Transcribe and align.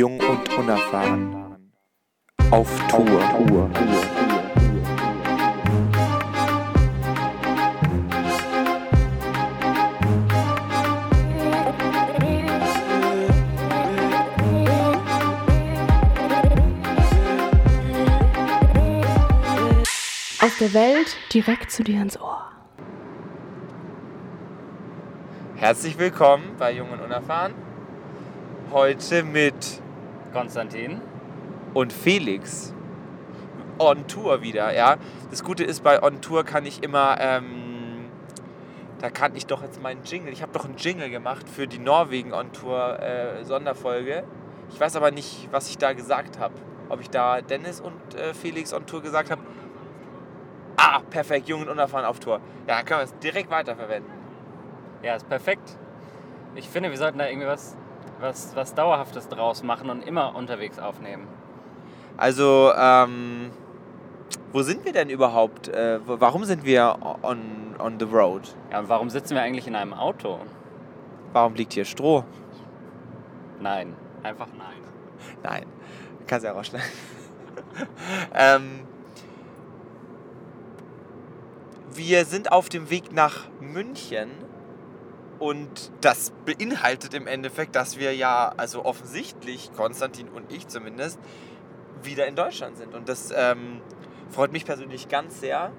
Jung 0.00 0.18
und 0.18 0.48
unerfahren. 0.56 1.58
Auf 2.50 2.88
Tour. 2.88 3.20
Aus 20.40 20.56
der 20.58 20.72
Welt 20.72 21.14
direkt 21.34 21.70
zu 21.70 21.84
dir 21.84 22.00
ins 22.00 22.18
Ohr. 22.18 22.50
Herzlich 25.56 25.98
willkommen 25.98 26.56
bei 26.58 26.72
Jung 26.72 26.88
und 26.88 27.02
unerfahren. 27.02 27.52
Heute 28.70 29.24
mit 29.24 29.82
Konstantin. 30.32 31.00
und 31.74 31.92
Felix 31.92 32.74
on 33.78 34.06
Tour 34.06 34.42
wieder. 34.42 34.74
Ja, 34.74 34.96
das 35.30 35.42
Gute 35.44 35.64
ist 35.64 35.82
bei 35.82 36.02
on 36.02 36.20
Tour 36.20 36.44
kann 36.44 36.66
ich 36.66 36.82
immer, 36.82 37.16
ähm, 37.20 38.06
da 39.00 39.08
kann 39.10 39.34
ich 39.36 39.46
doch 39.46 39.62
jetzt 39.62 39.80
meinen 39.82 40.02
Jingle. 40.04 40.32
Ich 40.32 40.42
habe 40.42 40.52
doch 40.52 40.64
einen 40.64 40.76
Jingle 40.76 41.10
gemacht 41.10 41.48
für 41.48 41.66
die 41.66 41.78
Norwegen 41.78 42.32
on 42.34 42.52
Tour 42.52 42.98
äh, 43.00 43.44
Sonderfolge. 43.44 44.24
Ich 44.70 44.80
weiß 44.80 44.96
aber 44.96 45.10
nicht, 45.10 45.48
was 45.50 45.68
ich 45.70 45.78
da 45.78 45.92
gesagt 45.92 46.38
habe. 46.38 46.54
Ob 46.88 47.00
ich 47.00 47.08
da 47.08 47.40
Dennis 47.40 47.80
und 47.80 48.14
äh, 48.14 48.34
Felix 48.34 48.74
on 48.74 48.84
Tour 48.86 49.00
gesagt 49.00 49.30
habe. 49.30 49.40
Ah, 50.76 51.00
perfekt, 51.08 51.48
Jung 51.48 51.62
und 51.62 51.68
unerfahren 51.68 52.04
auf 52.04 52.20
Tour. 52.20 52.40
Ja, 52.66 52.76
dann 52.76 52.84
können 52.84 53.00
wir 53.00 53.04
es 53.04 53.18
direkt 53.18 53.50
weiterverwenden. 53.50 54.10
Ja, 55.02 55.14
ist 55.14 55.28
perfekt. 55.28 55.78
Ich 56.54 56.68
finde, 56.68 56.90
wir 56.90 56.98
sollten 56.98 57.18
da 57.18 57.28
irgendwie 57.28 57.46
was, 57.46 57.76
was, 58.20 58.54
was 58.54 58.74
Dauerhaftes 58.74 59.28
draus 59.28 59.62
machen 59.62 59.90
und 59.90 60.06
immer 60.06 60.34
unterwegs 60.34 60.78
aufnehmen. 60.78 61.26
Also, 62.16 62.72
ähm, 62.76 63.50
wo 64.52 64.62
sind 64.62 64.84
wir 64.84 64.92
denn 64.92 65.10
überhaupt? 65.10 65.68
Äh, 65.68 66.00
warum 66.04 66.44
sind 66.44 66.64
wir 66.64 66.98
on, 67.22 67.76
on 67.78 67.98
the 67.98 68.04
road? 68.04 68.42
Ja, 68.70 68.80
und 68.80 68.88
warum 68.88 69.10
sitzen 69.10 69.34
wir 69.34 69.42
eigentlich 69.42 69.66
in 69.66 69.74
einem 69.74 69.94
Auto? 69.94 70.38
Warum 71.32 71.54
liegt 71.54 71.72
hier 71.72 71.84
Stroh? 71.84 72.24
Nein, 73.60 73.94
einfach 74.22 74.48
nein. 74.56 74.80
Nein, 75.42 75.64
kannst 76.26 76.44
ja 76.44 76.52
rausschneiden. 76.52 76.88
ähm, 78.34 78.80
wir 81.94 82.24
sind 82.24 82.52
auf 82.52 82.68
dem 82.68 82.90
Weg 82.90 83.12
nach 83.12 83.48
München 83.60 84.30
und 85.40 85.90
das 86.02 86.32
beinhaltet 86.44 87.14
im 87.14 87.26
Endeffekt, 87.26 87.74
dass 87.74 87.98
wir 87.98 88.14
ja, 88.14 88.52
also 88.56 88.84
offensichtlich, 88.84 89.72
Konstantin 89.74 90.28
und 90.28 90.52
ich 90.52 90.68
zumindest, 90.68 91.18
wieder 92.02 92.26
in 92.26 92.36
Deutschland 92.36 92.76
sind. 92.76 92.94
Und 92.94 93.08
das 93.08 93.32
ähm, 93.34 93.80
freut 94.28 94.52
mich 94.52 94.66
persönlich 94.66 95.08
ganz 95.08 95.40
sehr. 95.40 95.72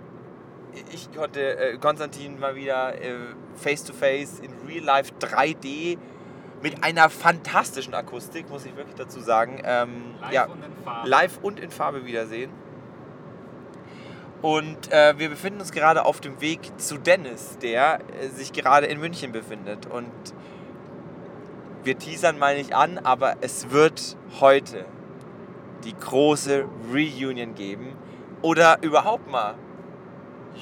Ich 0.92 1.12
konnte 1.14 1.58
äh, 1.58 1.78
Konstantin 1.78 2.40
mal 2.40 2.56
wieder 2.56 3.00
äh, 3.00 3.16
face 3.56 3.84
to 3.84 3.94
face 3.94 4.40
in 4.40 4.52
Real 4.68 4.84
Life 4.84 5.14
3D 5.20 5.98
mit 6.64 6.84
einer 6.84 7.10
fantastischen 7.10 7.94
Akustik, 7.94 8.50
muss 8.50 8.66
ich 8.66 8.76
wirklich 8.76 8.96
dazu 8.96 9.20
sagen. 9.20 9.62
Ähm, 9.64 10.16
ja, 10.32 10.46
und 10.46 10.64
in 10.64 10.84
Farbe. 10.84 11.10
live 11.10 11.40
und 11.42 11.60
in 11.60 11.70
Farbe 11.70 12.06
wiedersehen. 12.06 12.52
Und 14.42 14.92
äh, 14.92 15.18
wir 15.20 15.30
befinden 15.30 15.60
uns 15.60 15.72
gerade 15.72 16.06
auf 16.06 16.20
dem 16.20 16.42
Weg 16.42 16.60
zu 16.80 16.98
Dennis, 16.98 17.58
der 17.62 18.00
äh, 18.20 18.28
sich 18.30 18.54
gerade 18.54 18.88
in 18.88 19.00
München 19.00 19.32
befindet. 19.32 19.86
Und 19.86 20.12
wir 21.84 21.98
teasern 21.98 22.40
mal 22.40 22.58
nicht 22.58 22.74
an, 22.74 22.98
aber 22.98 23.36
es 23.42 23.70
wird 23.70 24.18
heute 24.40 24.86
die 25.84 25.94
große 25.94 26.66
Reunion 26.92 27.56
geben. 27.56 27.96
Oder 28.42 28.82
überhaupt 28.82 29.30
mal 29.30 29.56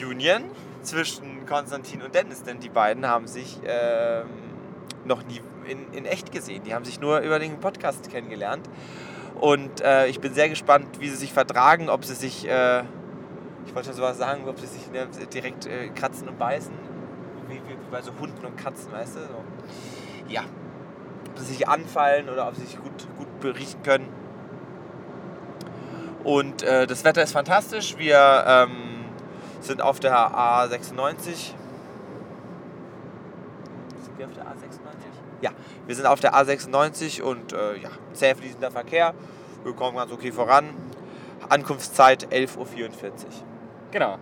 Union 0.02 0.44
zwischen 0.82 1.46
Konstantin 1.46 2.02
und 2.02 2.14
Dennis, 2.14 2.44
denn 2.44 2.60
die 2.60 2.70
beiden 2.70 3.08
haben 3.08 3.28
sich 3.28 3.60
ähm, 3.66 4.28
noch 5.06 5.26
nie 5.26 5.42
in, 5.68 5.92
in 5.94 6.06
echt 6.06 6.32
gesehen. 6.32 6.64
Die 6.64 6.74
haben 6.74 6.86
sich 6.86 7.00
nur 7.00 7.20
über 7.20 7.40
den 7.40 7.60
Podcast 7.60 8.10
kennengelernt. 8.10 8.70
Und 9.40 9.82
äh, 9.82 10.08
ich 10.08 10.20
bin 10.20 10.34
sehr 10.34 10.50
gespannt, 10.50 11.00
wie 11.00 11.10
sie 11.10 11.16
sich 11.16 11.32
vertragen, 11.32 11.90
ob 11.90 12.04
sie 12.04 12.16
sich, 12.16 12.48
äh, 12.48 12.84
ich 13.70 13.76
wollte 13.76 13.90
schon 13.90 13.98
sowas 13.98 14.18
sagen, 14.18 14.48
ob 14.48 14.60
sie 14.60 14.66
sich 14.66 14.90
ne, 14.90 15.08
direkt 15.32 15.68
äh, 15.68 15.90
kratzen 15.90 16.28
und 16.28 16.40
beißen. 16.40 16.74
Wie, 17.48 17.54
wie, 17.54 17.70
wie 17.70 17.92
bei 17.92 18.02
so 18.02 18.12
Hunden 18.20 18.44
und 18.44 18.58
Katzen, 18.58 18.92
weißt 18.92 19.18
du? 19.18 19.20
So. 19.20 19.44
Ja. 20.28 20.42
Ob 21.30 21.38
sie 21.38 21.46
sich 21.46 21.68
anfallen 21.68 22.30
oder 22.30 22.48
ob 22.48 22.56
sie 22.56 22.66
sich 22.66 22.82
gut, 22.82 23.08
gut 23.16 23.40
berichten 23.40 23.84
können. 23.84 24.10
Und 26.24 26.64
äh, 26.64 26.88
das 26.88 27.04
Wetter 27.04 27.22
ist 27.22 27.34
fantastisch. 27.34 27.96
Wir 28.00 28.44
ähm, 28.48 29.06
sind 29.62 29.84
auf 29.84 30.00
der 30.00 30.16
A96. 30.16 31.54
Sind 34.02 34.18
wir 34.18 34.26
auf 34.26 34.34
der 34.34 34.46
A96? 34.46 34.48
Ja, 35.42 35.52
wir 35.86 35.96
sind 35.96 36.08
auf 36.08 36.20
der 36.20 36.34
A96 36.34 37.22
und 37.22 37.54
äh, 37.54 37.78
ja, 37.78 37.90
zäh 38.14 38.34
fließender 38.34 38.72
Verkehr. 38.72 39.14
Wir 39.64 39.74
kommen 39.74 39.96
ganz 39.96 40.12
okay 40.12 40.32
voran. 40.32 40.74
Ankunftszeit 41.50 42.34
11.44 42.34 42.58
Uhr. 42.58 43.49
Genau. 43.92 44.18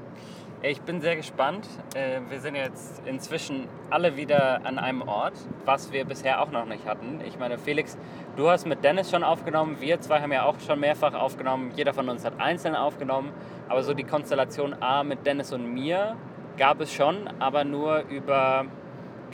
Ich 0.61 0.81
bin 0.81 1.01
sehr 1.01 1.17
gespannt. 1.17 1.67
Äh, 1.94 2.22
Wir 2.29 2.39
sind 2.39 2.55
jetzt 2.55 3.05
inzwischen 3.05 3.67
alle 3.89 4.16
wieder 4.16 4.66
an 4.66 4.79
einem 4.79 5.01
Ort, 5.01 5.33
was 5.66 5.91
wir 5.91 6.05
bisher 6.05 6.41
auch 6.41 6.51
noch 6.51 6.66
nicht 6.66 6.85
hatten. 6.85 7.19
Ich 7.28 7.38
meine, 7.38 7.57
Felix, 7.57 7.97
du 8.38 8.50
hast 8.50 8.66
mit 8.66 8.83
Dennis 8.83 9.11
schon 9.11 9.25
aufgenommen. 9.25 9.78
Wir 9.81 10.00
zwei 10.00 10.22
haben 10.22 10.31
ja 10.31 10.45
auch 10.45 10.59
schon 10.66 10.79
mehrfach 10.79 11.13
aufgenommen. 11.13 11.73
Jeder 11.75 11.94
von 11.94 12.07
uns 12.07 12.23
hat 12.23 12.39
einzeln 12.39 12.75
aufgenommen. 12.75 13.33
Aber 13.67 13.83
so 13.83 13.94
die 13.94 14.05
Konstellation 14.05 14.73
A 14.81 15.03
mit 15.03 15.25
Dennis 15.25 15.51
und 15.51 15.73
mir 15.73 16.16
gab 16.57 16.79
es 16.79 16.94
schon, 16.94 17.29
aber 17.39 17.66
nur 17.66 18.05
über 18.09 18.66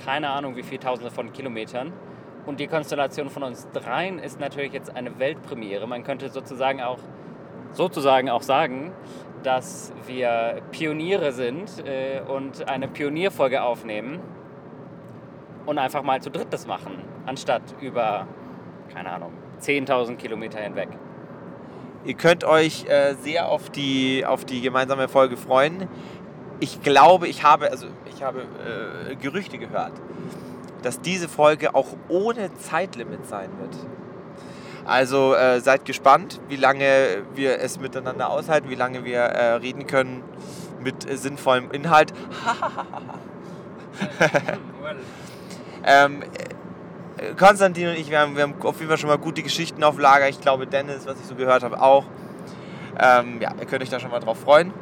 keine 0.04 0.30
Ahnung 0.32 0.56
wie 0.56 0.64
viele 0.64 0.80
Tausende 0.80 1.12
von 1.12 1.32
Kilometern. 1.32 1.94
Und 2.48 2.60
die 2.60 2.68
Konstellation 2.68 3.30
von 3.30 3.44
uns 3.44 3.70
dreien 3.72 4.18
ist 4.18 4.40
natürlich 4.40 4.74
jetzt 4.74 4.94
eine 4.94 5.20
Weltpremiere. 5.20 5.86
Man 5.88 6.04
könnte 6.04 6.30
sozusagen 6.30 6.82
auch 6.82 6.98
sozusagen 7.74 8.30
auch 8.30 8.42
sagen, 8.42 8.92
dass 9.44 9.94
wir 10.08 10.62
Pioniere 10.72 11.32
sind 11.32 11.86
äh, 11.86 12.22
und 12.22 12.68
eine 12.68 12.88
Pionierfolge 12.88 13.62
aufnehmen 13.62 14.20
und 15.66 15.78
einfach 15.78 16.04
mal 16.04 16.22
zu 16.22 16.30
dritt 16.30 16.52
das 16.52 16.68
machen, 16.68 16.98
anstatt 17.26 17.62
über, 17.82 18.28
keine 18.94 19.12
Ahnung, 19.12 19.34
10.000 19.62 20.16
Kilometer 20.16 20.60
hinweg. 20.60 20.90
Ihr 22.06 22.16
könnt 22.16 22.44
euch 22.44 22.86
äh, 22.86 23.14
sehr 23.16 23.48
auf 23.48 23.70
die, 23.70 24.26
auf 24.26 24.44
die 24.44 24.62
gemeinsame 24.62 25.08
Folge 25.08 25.38
freuen. 25.38 25.88
Ich 26.60 26.82
glaube, 26.82 27.28
ich 27.28 27.44
habe, 27.44 27.72
also 27.72 27.88
ich 28.14 28.24
habe 28.24 28.42
äh, 29.10 29.16
Gerüchte 29.16 29.58
gehört, 29.58 29.94
dass 30.82 31.00
diese 31.00 31.30
Folge 31.30 31.76
auch 31.76 31.88
ohne 32.10 32.54
Zeitlimit 32.56 33.26
sein 33.26 33.50
wird. 33.60 33.76
Also 34.86 35.34
äh, 35.34 35.62
seid 35.62 35.86
gespannt, 35.86 36.42
wie 36.50 36.58
lange 36.58 37.24
wir 37.36 37.60
es 37.60 37.80
miteinander 37.80 38.30
aushalten, 38.30 38.70
wie 38.70 38.76
lange 38.76 39.06
wir 39.06 39.20
äh, 39.20 39.54
reden 39.54 39.88
können 39.88 40.24
mit 40.82 41.10
äh, 41.10 41.16
sinnvollem 41.16 41.72
Inhalt. 41.72 42.14
ähm, 45.86 46.24
äh, 47.18 47.34
Konstantin 47.36 47.90
und 47.90 47.96
ich, 47.96 48.10
wir 48.10 48.20
haben, 48.20 48.36
wir 48.36 48.44
haben 48.44 48.56
auf 48.62 48.78
jeden 48.80 48.90
Fall 48.90 48.98
schon 48.98 49.10
mal 49.10 49.18
gute 49.18 49.42
Geschichten 49.42 49.84
auf 49.84 49.98
Lager. 49.98 50.28
Ich 50.28 50.42
glaube, 50.42 50.68
Dennis, 50.68 51.06
was 51.06 51.20
ich 51.20 51.26
so 51.26 51.36
gehört 51.36 51.64
habe, 51.64 51.82
auch. 51.82 52.06
Ähm, 53.00 53.42
ja, 53.42 53.52
ihr 53.60 53.66
könnt 53.66 53.82
euch 53.82 53.90
da 53.90 54.00
schon 54.00 54.12
mal 54.12 54.20
drauf 54.20 54.40
freuen. 54.40 54.74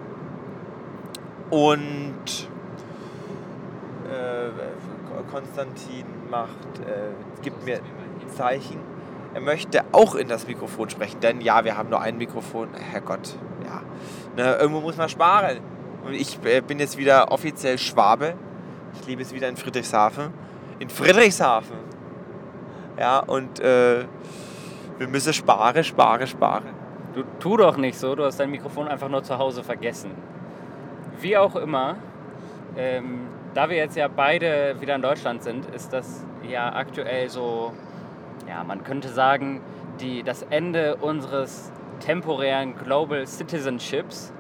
Und 1.49 2.47
äh, 4.09 4.49
Konstantin 5.31 6.05
macht, 6.29 6.79
äh, 6.79 7.41
gibt 7.41 7.63
mir 7.65 7.79
Zeichen. 8.35 8.79
Er 9.33 9.41
möchte 9.41 9.83
auch 9.93 10.15
in 10.15 10.27
das 10.27 10.47
Mikrofon 10.47 10.89
sprechen, 10.89 11.19
denn 11.21 11.41
ja, 11.41 11.63
wir 11.63 11.77
haben 11.77 11.89
nur 11.89 12.01
ein 12.01 12.17
Mikrofon. 12.17 12.69
Herrgott, 12.73 13.35
ja. 13.63 13.81
Ne, 14.35 14.55
irgendwo 14.55 14.81
muss 14.81 14.97
man 14.97 15.07
sparen. 15.07 15.59
Und 16.05 16.13
ich 16.13 16.37
äh, 16.43 16.61
bin 16.61 16.79
jetzt 16.79 16.97
wieder 16.97 17.31
offiziell 17.31 17.77
Schwabe. 17.77 18.33
Ich 18.99 19.07
lebe 19.07 19.21
jetzt 19.21 19.33
wieder 19.33 19.47
in 19.47 19.55
Friedrichshafen. 19.55 20.33
In 20.79 20.89
Friedrichshafen. 20.89 21.77
Ja, 22.97 23.19
und 23.19 23.59
äh, 23.59 24.05
wir 24.97 25.07
müssen 25.07 25.33
sparen, 25.33 25.83
sparen, 25.83 26.27
sparen. 26.27 26.81
Du 27.13 27.23
tu 27.39 27.57
doch 27.57 27.77
nicht 27.77 27.97
so, 27.97 28.15
du 28.15 28.25
hast 28.25 28.39
dein 28.39 28.51
Mikrofon 28.51 28.87
einfach 28.87 29.09
nur 29.09 29.23
zu 29.23 29.37
Hause 29.37 29.63
vergessen. 29.63 30.11
Wie 31.19 31.37
auch 31.37 31.55
immer, 31.55 31.95
ähm, 32.77 33.27
da 33.53 33.69
wir 33.69 33.77
jetzt 33.77 33.95
ja 33.95 34.07
beide 34.07 34.75
wieder 34.79 34.95
in 34.95 35.01
Deutschland 35.01 35.43
sind, 35.43 35.65
ist 35.67 35.91
das 35.93 36.25
ja 36.47 36.73
aktuell 36.73 37.29
so, 37.29 37.73
ja, 38.51 38.65
man 38.65 38.83
könnte 38.83 39.07
sagen, 39.07 39.61
die, 40.01 40.23
das 40.23 40.43
Ende 40.43 40.97
unseres 40.97 41.71
temporären 42.01 42.75
Global 42.75 43.25
Citizenships. 43.25 44.33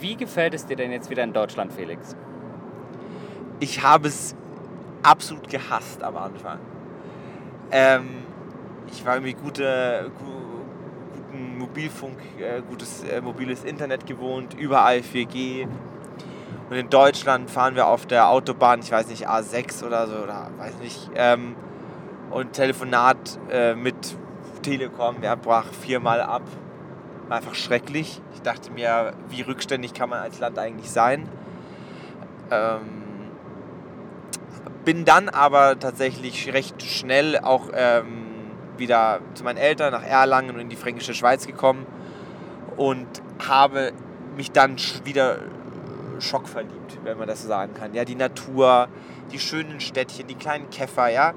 Wie 0.00 0.16
gefällt 0.16 0.52
es 0.52 0.66
dir 0.66 0.76
denn 0.76 0.90
jetzt 0.90 1.08
wieder 1.08 1.22
in 1.22 1.32
Deutschland, 1.32 1.72
Felix? 1.72 2.16
Ich 3.60 3.84
habe 3.84 4.08
es 4.08 4.34
absolut 5.04 5.48
gehasst 5.48 6.02
am 6.02 6.16
Anfang. 6.16 6.58
Ähm, 7.70 8.24
ich 8.90 9.06
war 9.06 9.14
irgendwie 9.14 9.34
gute, 9.34 10.10
gu, 10.18 10.24
guten 11.14 11.58
Mobilfunk, 11.58 12.18
äh, 12.40 12.62
gutes 12.68 13.04
äh, 13.04 13.20
mobiles 13.20 13.62
Internet 13.62 14.06
gewohnt, 14.06 14.54
überall 14.54 14.98
4G. 14.98 15.68
Und 16.68 16.76
in 16.76 16.90
Deutschland 16.90 17.48
fahren 17.48 17.76
wir 17.76 17.86
auf 17.86 18.06
der 18.06 18.28
Autobahn, 18.28 18.80
ich 18.80 18.90
weiß 18.90 19.06
nicht, 19.06 19.28
A6 19.28 19.84
oder 19.84 20.08
so, 20.08 20.16
oder 20.16 20.50
weiß 20.58 20.78
nicht. 20.80 21.10
Ähm, 21.14 21.54
und 22.30 22.52
Telefonat 22.52 23.38
äh, 23.50 23.74
mit 23.74 23.94
Telekom, 24.62 25.20
der 25.20 25.36
brach 25.36 25.72
viermal 25.72 26.20
ab. 26.20 26.42
War 27.28 27.38
einfach 27.38 27.54
schrecklich. 27.54 28.20
Ich 28.34 28.42
dachte 28.42 28.70
mir, 28.70 29.14
wie 29.28 29.42
rückständig 29.42 29.94
kann 29.94 30.10
man 30.10 30.20
als 30.20 30.38
Land 30.38 30.58
eigentlich 30.58 30.90
sein? 30.90 31.28
Ähm, 32.50 32.96
bin 34.84 35.04
dann 35.04 35.28
aber 35.28 35.78
tatsächlich 35.78 36.52
recht 36.52 36.80
schnell 36.82 37.38
auch 37.38 37.70
ähm, 37.74 38.26
wieder 38.76 39.20
zu 39.34 39.42
meinen 39.42 39.56
Eltern 39.56 39.92
nach 39.92 40.04
Erlangen 40.04 40.50
und 40.50 40.60
in 40.60 40.68
die 40.68 40.76
fränkische 40.76 41.14
Schweiz 41.14 41.46
gekommen 41.46 41.86
und 42.76 43.06
habe 43.46 43.92
mich 44.36 44.52
dann 44.52 44.76
wieder 45.04 45.38
schockverliebt, 46.20 46.98
wenn 47.02 47.18
man 47.18 47.26
das 47.26 47.42
so 47.42 47.48
sagen 47.48 47.74
kann. 47.74 47.94
Ja, 47.94 48.04
die 48.04 48.14
Natur, 48.14 48.88
die 49.32 49.38
schönen 49.38 49.80
Städtchen, 49.80 50.26
die 50.26 50.34
kleinen 50.34 50.70
Käfer, 50.70 51.08
ja. 51.08 51.34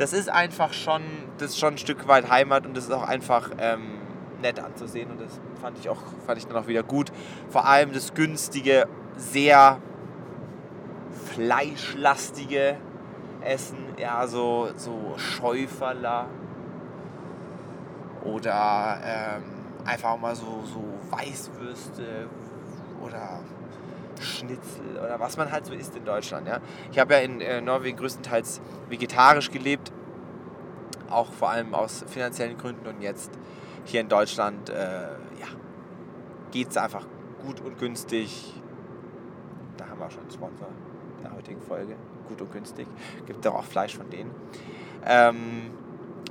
Das 0.00 0.14
ist 0.14 0.30
einfach 0.30 0.72
schon, 0.72 1.02
das 1.36 1.50
ist 1.50 1.58
schon 1.58 1.74
ein 1.74 1.78
Stück 1.78 2.08
weit 2.08 2.30
Heimat 2.30 2.64
und 2.64 2.74
das 2.74 2.84
ist 2.84 2.90
auch 2.90 3.02
einfach 3.02 3.50
ähm, 3.58 3.98
nett 4.40 4.58
anzusehen 4.58 5.10
und 5.10 5.20
das 5.20 5.38
fand 5.60 5.78
ich 5.78 5.90
auch, 5.90 5.98
fand 6.24 6.38
ich 6.38 6.46
dann 6.46 6.56
auch 6.56 6.66
wieder 6.66 6.82
gut. 6.82 7.12
Vor 7.50 7.66
allem 7.66 7.92
das 7.92 8.14
günstige, 8.14 8.88
sehr 9.18 9.76
fleischlastige 11.34 12.78
Essen, 13.42 13.76
ja, 13.98 14.26
so, 14.26 14.70
so 14.74 15.18
Schäuferler 15.18 16.28
oder 18.24 19.00
ähm, 19.04 19.42
einfach 19.84 20.16
mal 20.16 20.34
so, 20.34 20.64
so 20.64 20.82
Weißwürste 21.10 22.26
oder 23.02 23.40
Schnitzel 24.20 24.98
oder 24.98 25.18
was 25.18 25.36
man 25.36 25.50
halt 25.50 25.66
so 25.66 25.72
isst 25.72 25.96
in 25.96 26.04
Deutschland. 26.04 26.46
Ja? 26.46 26.60
Ich 26.92 26.98
habe 26.98 27.14
ja 27.14 27.20
in 27.20 27.40
äh, 27.40 27.60
Norwegen 27.60 27.96
größtenteils 27.96 28.60
vegetarisch 28.88 29.50
gelebt, 29.50 29.92
auch 31.08 31.32
vor 31.32 31.50
allem 31.50 31.74
aus 31.74 32.04
finanziellen 32.08 32.56
Gründen 32.56 32.86
und 32.86 33.02
jetzt 33.02 33.30
hier 33.84 34.00
in 34.00 34.08
Deutschland 34.08 34.68
äh, 34.68 34.74
ja, 34.74 35.46
geht 36.50 36.70
es 36.70 36.76
einfach 36.76 37.06
gut 37.44 37.60
und 37.60 37.78
günstig. 37.78 38.54
Da 39.76 39.88
haben 39.88 39.98
wir 39.98 40.10
schon 40.10 40.22
einen 40.22 40.30
Sponsor 40.30 40.68
der 41.22 41.34
heutigen 41.34 41.60
Folge. 41.60 41.96
Gut 42.28 42.40
und 42.42 42.52
günstig. 42.52 42.86
Gibt 43.26 43.44
doch 43.44 43.54
auch 43.54 43.64
Fleisch 43.64 43.96
von 43.96 44.08
denen. 44.10 44.30
Ähm, 45.04 45.70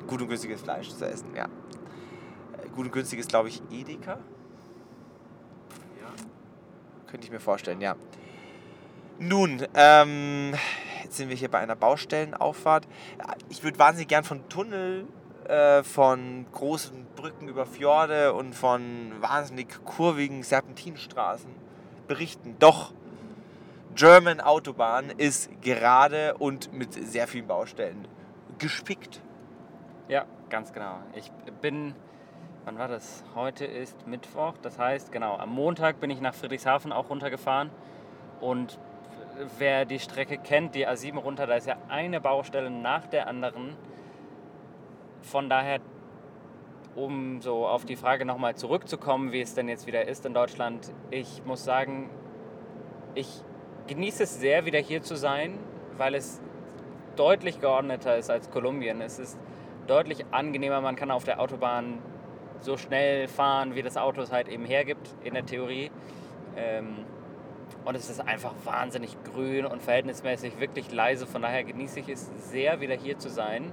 gut 0.08 0.22
und 0.22 0.28
günstiges 0.28 0.62
Fleisch 0.62 0.90
zu 0.90 1.06
essen, 1.06 1.36
ja. 1.36 1.46
Äh, 1.46 2.70
Gut 2.70 2.86
und 2.86 2.92
günstig 2.92 3.20
ist, 3.20 3.30
glaube 3.30 3.50
ich, 3.50 3.62
Edeka. 3.72 4.20
Könnte 7.10 7.26
ich 7.26 7.32
mir 7.32 7.40
vorstellen, 7.40 7.82
ja. 7.82 7.96
Nun, 9.18 9.66
ähm, 9.74 10.54
jetzt 11.04 11.18
sind 11.18 11.30
wir 11.30 11.36
hier 11.36 11.50
bei 11.50 11.58
einer 11.58 11.76
Baustellenauffahrt. 11.76 12.88
Ich 13.50 13.64
würde 13.64 13.80
wahnsinnig 13.80 14.08
gern 14.08 14.24
von 14.24 14.48
Tunnel, 14.48 15.08
äh, 15.48 15.82
von 15.82 16.46
großen 16.52 17.08
Brücken 17.16 17.48
über 17.48 17.66
Fjorde 17.66 18.34
und 18.34 18.54
von 18.54 19.12
wahnsinnig 19.20 19.84
kurvigen 19.86 20.44
Serpentinstraßen 20.44 21.50
berichten. 22.08 22.56
Doch 22.60 22.94
German 23.96 24.40
Autobahn 24.40 25.10
ist 25.10 25.50
gerade 25.62 26.38
und 26.38 26.72
mit 26.72 26.94
sehr 26.94 27.28
vielen 27.28 27.48
Baustellen 27.48 28.08
gespickt. 28.60 29.20
Ja, 30.08 30.26
ganz 30.50 30.72
genau. 30.72 31.00
Ich 31.16 31.32
bin, 31.62 31.96
wann 32.66 32.78
war 32.78 32.88
das? 32.88 33.24
Heute 33.36 33.66
ist 33.66 34.08
Mittwoch. 34.08 34.54
Das 34.62 34.78
heißt, 34.80 35.12
genau, 35.12 35.38
am 35.38 35.50
Montag 35.50 36.00
bin 36.00 36.10
ich 36.10 36.22
nach 36.22 36.34
Friedrichshafen 36.34 36.92
auch 36.92 37.10
runtergefahren. 37.10 37.70
Und 38.42 38.80
wer 39.58 39.86
die 39.86 40.00
Strecke 40.00 40.38
kennt, 40.38 40.76
die 40.76 40.88
A7 40.88 41.18
runter, 41.18 41.48
da 41.48 41.56
ist 41.56 41.68
ja 41.68 41.78
eine 41.88 42.22
Baustelle 42.22 42.70
nach 42.70 43.08
der 43.08 43.28
anderen. 43.28 43.76
Von 45.22 45.50
daher, 45.50 45.80
um 46.96 47.42
so 47.42 47.68
auf 47.68 47.86
die 47.86 47.96
Frage 47.96 48.26
nochmal 48.26 48.56
zurückzukommen, 48.56 49.32
wie 49.32 49.42
es 49.42 49.54
denn 49.54 49.70
jetzt 49.70 49.88
wieder 49.88 50.08
ist 50.08 50.26
in 50.26 50.34
Deutschland, 50.34 50.92
ich 51.12 51.44
muss 51.46 51.64
sagen, 51.64 52.10
ich 53.16 53.44
genieße 53.88 54.24
es 54.24 54.40
sehr, 54.40 54.66
wieder 54.66 54.80
hier 54.80 55.02
zu 55.02 55.16
sein, 55.16 55.58
weil 55.98 56.16
es 56.16 56.42
deutlich 57.16 57.60
geordneter 57.60 58.18
ist 58.18 58.30
als 58.30 58.50
Kolumbien. 58.50 59.02
Es 59.02 59.20
ist 59.20 59.38
deutlich 59.88 60.26
angenehmer. 60.32 60.80
Man 60.82 60.96
kann 60.96 61.12
auf 61.12 61.24
der 61.24 61.40
Autobahn 61.40 62.00
so 62.62 62.78
schnell 62.78 63.28
fahren, 63.28 63.76
wie 63.76 63.82
das 63.82 63.98
Auto 63.98 64.22
es 64.22 64.32
halt 64.32 64.48
eben 64.48 64.66
hergibt, 64.66 65.08
in 65.24 65.34
der 65.34 65.46
Theorie. 65.46 65.92
Ähm, 66.56 67.06
und 67.86 67.96
es 67.96 68.10
ist 68.10 68.20
einfach 68.20 68.54
wahnsinnig 68.66 69.16
grün 69.24 69.66
und 69.66 69.82
verhältnismäßig 69.82 70.60
wirklich 70.60 70.92
leise. 70.92 71.26
Von 71.26 71.42
daher 71.42 71.64
genieße 71.64 72.02
ich 72.02 72.10
es 72.10 72.30
sehr, 72.52 72.82
wieder 72.82 72.96
hier 72.96 73.18
zu 73.18 73.30
sein. 73.30 73.72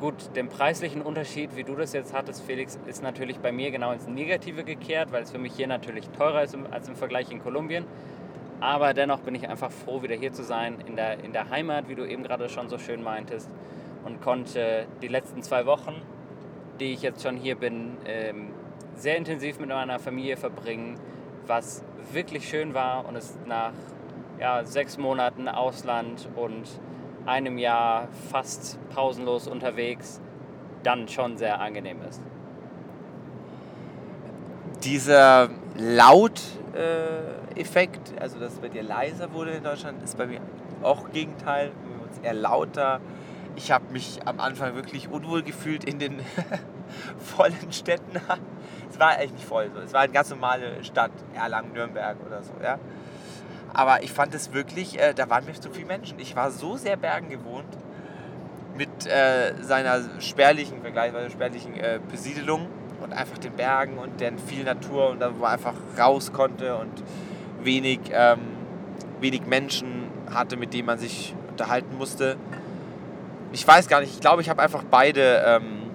Gut, 0.00 0.36
den 0.36 0.48
preislichen 0.48 1.00
Unterschied, 1.00 1.56
wie 1.56 1.64
du 1.64 1.74
das 1.74 1.92
jetzt 1.92 2.12
hattest, 2.12 2.42
Felix, 2.42 2.78
ist 2.86 3.02
natürlich 3.02 3.38
bei 3.38 3.50
mir 3.50 3.70
genau 3.70 3.92
ins 3.92 4.06
Negative 4.06 4.62
gekehrt, 4.62 5.10
weil 5.10 5.22
es 5.22 5.30
für 5.30 5.38
mich 5.38 5.54
hier 5.54 5.66
natürlich 5.66 6.08
teurer 6.10 6.42
ist 6.42 6.56
als 6.70 6.88
im 6.88 6.96
Vergleich 6.96 7.30
in 7.30 7.42
Kolumbien. 7.42 7.84
Aber 8.60 8.94
dennoch 8.94 9.20
bin 9.20 9.34
ich 9.34 9.48
einfach 9.48 9.70
froh, 9.70 10.02
wieder 10.02 10.14
hier 10.14 10.32
zu 10.32 10.42
sein, 10.42 10.76
in 10.86 10.96
der, 10.96 11.22
in 11.24 11.32
der 11.32 11.50
Heimat, 11.50 11.88
wie 11.88 11.94
du 11.94 12.04
eben 12.04 12.22
gerade 12.22 12.48
schon 12.48 12.68
so 12.68 12.78
schön 12.78 13.02
meintest. 13.02 13.50
Und 14.04 14.20
konnte 14.20 14.86
die 15.02 15.08
letzten 15.08 15.42
zwei 15.42 15.66
Wochen, 15.66 15.94
die 16.80 16.92
ich 16.92 17.02
jetzt 17.02 17.22
schon 17.22 17.36
hier 17.36 17.56
bin, 17.56 17.96
ähm, 18.06 18.50
sehr 18.96 19.16
intensiv 19.16 19.58
mit 19.58 19.68
meiner 19.68 19.98
Familie 19.98 20.36
verbringen, 20.36 20.98
was 21.46 21.84
wirklich 22.12 22.48
schön 22.48 22.74
war 22.74 23.06
und 23.06 23.16
es 23.16 23.36
nach 23.46 23.72
ja, 24.38 24.64
sechs 24.64 24.98
Monaten 24.98 25.48
Ausland 25.48 26.28
und 26.34 26.64
einem 27.26 27.58
Jahr 27.58 28.08
fast 28.30 28.78
pausenlos 28.90 29.48
unterwegs 29.48 30.20
dann 30.82 31.08
schon 31.08 31.36
sehr 31.36 31.60
angenehm 31.60 31.98
ist. 32.08 32.22
Dieser 34.84 35.50
Laut-Effekt, 35.76 38.14
also 38.20 38.38
dass 38.38 38.52
es 38.52 38.60
bei 38.60 38.68
dir 38.68 38.84
leiser 38.84 39.32
wurde 39.32 39.50
in 39.52 39.64
Deutschland, 39.64 40.02
ist 40.02 40.16
bei 40.16 40.26
mir 40.26 40.40
auch 40.82 41.10
Gegenteil. 41.10 41.70
Bei 41.70 42.04
uns 42.06 42.18
eher 42.22 42.34
lauter. 42.34 43.00
Ich 43.56 43.70
habe 43.70 43.90
mich 43.92 44.20
am 44.26 44.38
Anfang 44.38 44.74
wirklich 44.74 45.08
unwohl 45.08 45.42
gefühlt 45.42 45.84
in 45.84 45.98
den 45.98 46.20
vollen 47.18 47.72
Städten. 47.72 48.20
Es 48.88 49.00
war 49.00 49.10
eigentlich 49.10 49.32
nicht 49.32 49.44
voll 49.44 49.68
so. 49.74 49.80
Es 49.80 49.92
war 49.92 50.02
eine 50.02 50.12
ganz 50.12 50.30
normale 50.30 50.82
Stadt, 50.84 51.10
Erlangen, 51.34 51.72
Nürnberg 51.72 52.16
oder 52.24 52.42
so. 52.42 52.52
Ja? 52.62 52.78
Aber 53.74 54.02
ich 54.02 54.12
fand 54.12 54.32
es 54.34 54.54
wirklich, 54.54 54.98
äh, 54.98 55.12
da 55.12 55.28
waren 55.28 55.44
mir 55.44 55.52
zu 55.54 55.70
viele 55.70 55.86
Menschen. 55.86 56.18
Ich 56.18 56.36
war 56.36 56.50
so 56.50 56.76
sehr 56.76 56.96
Bergen 56.96 57.28
gewohnt 57.28 57.66
mit 58.76 59.06
äh, 59.06 59.54
seiner 59.60 60.00
spärlichen, 60.20 60.80
vergleichsweise 60.80 61.30
spärlichen 61.30 61.74
äh, 61.74 61.98
Besiedelung 62.10 62.68
und 63.02 63.12
einfach 63.12 63.38
den 63.38 63.52
Bergen 63.52 63.98
und 63.98 64.20
dann 64.20 64.38
viel 64.38 64.64
Natur 64.64 65.10
und 65.10 65.20
da 65.20 65.34
wo 65.34 65.40
man 65.40 65.52
einfach 65.52 65.74
raus 65.98 66.32
konnte 66.32 66.76
und 66.76 67.02
wenig, 67.62 68.00
ähm, 68.12 68.40
wenig 69.20 69.46
Menschen 69.46 70.08
hatte, 70.32 70.56
mit 70.56 70.72
denen 70.72 70.86
man 70.86 70.98
sich 70.98 71.34
unterhalten 71.50 71.96
musste. 71.96 72.36
Ich 73.52 73.66
weiß 73.66 73.88
gar 73.88 74.00
nicht, 74.00 74.12
ich 74.12 74.20
glaube, 74.20 74.42
ich 74.42 74.50
habe 74.50 74.62
einfach 74.62 74.82
beide, 74.90 75.42
ähm, 75.46 75.90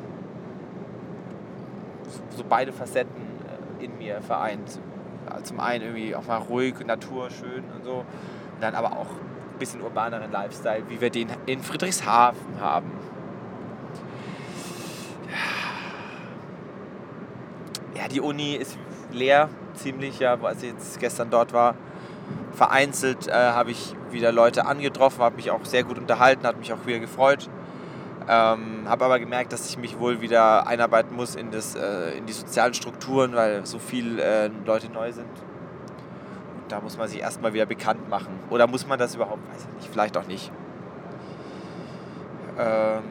so, 2.35 2.43
beide 2.47 2.71
Facetten 2.71 3.21
äh, 3.79 3.85
in 3.85 3.97
mir 3.97 4.21
vereint. 4.21 4.79
Zum 5.43 5.59
einen 5.59 5.83
irgendwie 5.85 6.15
auch 6.15 6.25
mal 6.25 6.37
ruhig, 6.37 6.75
Natur, 6.85 7.29
schön 7.29 7.63
und 7.75 7.83
so. 7.83 7.99
Und 7.99 8.61
dann 8.61 8.75
aber 8.75 8.93
auch 8.93 9.07
ein 9.09 9.59
bisschen 9.59 9.81
urbaneren 9.81 10.31
Lifestyle, 10.31 10.83
wie 10.89 10.99
wir 10.99 11.09
den 11.09 11.29
in 11.45 11.61
Friedrichshafen 11.61 12.59
haben. 12.59 12.91
Ja, 17.95 18.07
die 18.07 18.19
Uni 18.19 18.55
ist 18.55 18.77
leer, 19.11 19.49
ziemlich, 19.75 20.19
ja, 20.19 20.37
als 20.41 20.63
ich 20.63 20.71
jetzt 20.71 20.99
gestern 20.99 21.29
dort 21.29 21.53
war. 21.53 21.75
Vereinzelt 22.53 23.27
äh, 23.27 23.31
habe 23.31 23.71
ich 23.71 23.95
wieder 24.11 24.31
Leute 24.31 24.65
angetroffen, 24.65 25.21
habe 25.23 25.37
mich 25.37 25.51
auch 25.51 25.63
sehr 25.65 25.83
gut 25.83 25.97
unterhalten, 25.97 26.45
hat 26.45 26.57
mich 26.59 26.73
auch 26.73 26.85
wieder 26.85 26.99
gefreut. 26.99 27.49
Ähm, 28.27 28.83
habe 28.87 29.05
aber 29.05 29.19
gemerkt, 29.19 29.51
dass 29.51 29.69
ich 29.69 29.77
mich 29.77 29.99
wohl 29.99 30.21
wieder 30.21 30.67
einarbeiten 30.67 31.15
muss 31.15 31.35
in, 31.35 31.51
das, 31.51 31.75
äh, 31.75 32.17
in 32.17 32.25
die 32.25 32.33
sozialen 32.33 32.73
Strukturen, 32.73 33.33
weil 33.35 33.65
so 33.65 33.79
viele 33.79 34.21
äh, 34.21 34.49
Leute 34.65 34.89
neu 34.91 35.11
sind. 35.11 35.25
Und 35.27 36.71
da 36.71 36.81
muss 36.81 36.97
man 36.97 37.07
sich 37.07 37.19
erstmal 37.19 37.53
wieder 37.53 37.65
bekannt 37.65 38.09
machen. 38.09 38.39
Oder 38.49 38.67
muss 38.67 38.85
man 38.85 38.99
das 38.99 39.15
überhaupt? 39.15 39.41
Weiß 39.51 39.67
ich 39.67 39.75
nicht, 39.77 39.89
vielleicht 39.91 40.17
auch 40.17 40.27
nicht. 40.27 40.51
Ähm, 42.59 43.03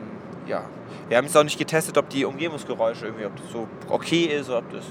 ja. 0.46 0.62
Wir 1.08 1.16
haben 1.16 1.24
jetzt 1.24 1.36
auch 1.36 1.44
nicht 1.44 1.58
getestet, 1.58 1.98
ob 1.98 2.08
die 2.08 2.24
Umgebungsgeräusche 2.24 3.06
irgendwie, 3.06 3.26
ob 3.26 3.36
das 3.36 3.50
so 3.50 3.66
okay 3.88 4.26
ist 4.26 4.48
oder 4.48 4.58
ob 4.58 4.70
das 4.70 4.84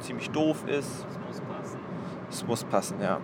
ziemlich 0.00 0.30
doof 0.30 0.64
ist. 0.66 1.04
Das 1.04 1.18
muss 1.26 1.40
passen. 1.40 1.78
Es 2.30 2.46
muss 2.46 2.64
passen, 2.64 2.96
ja. 3.02 3.20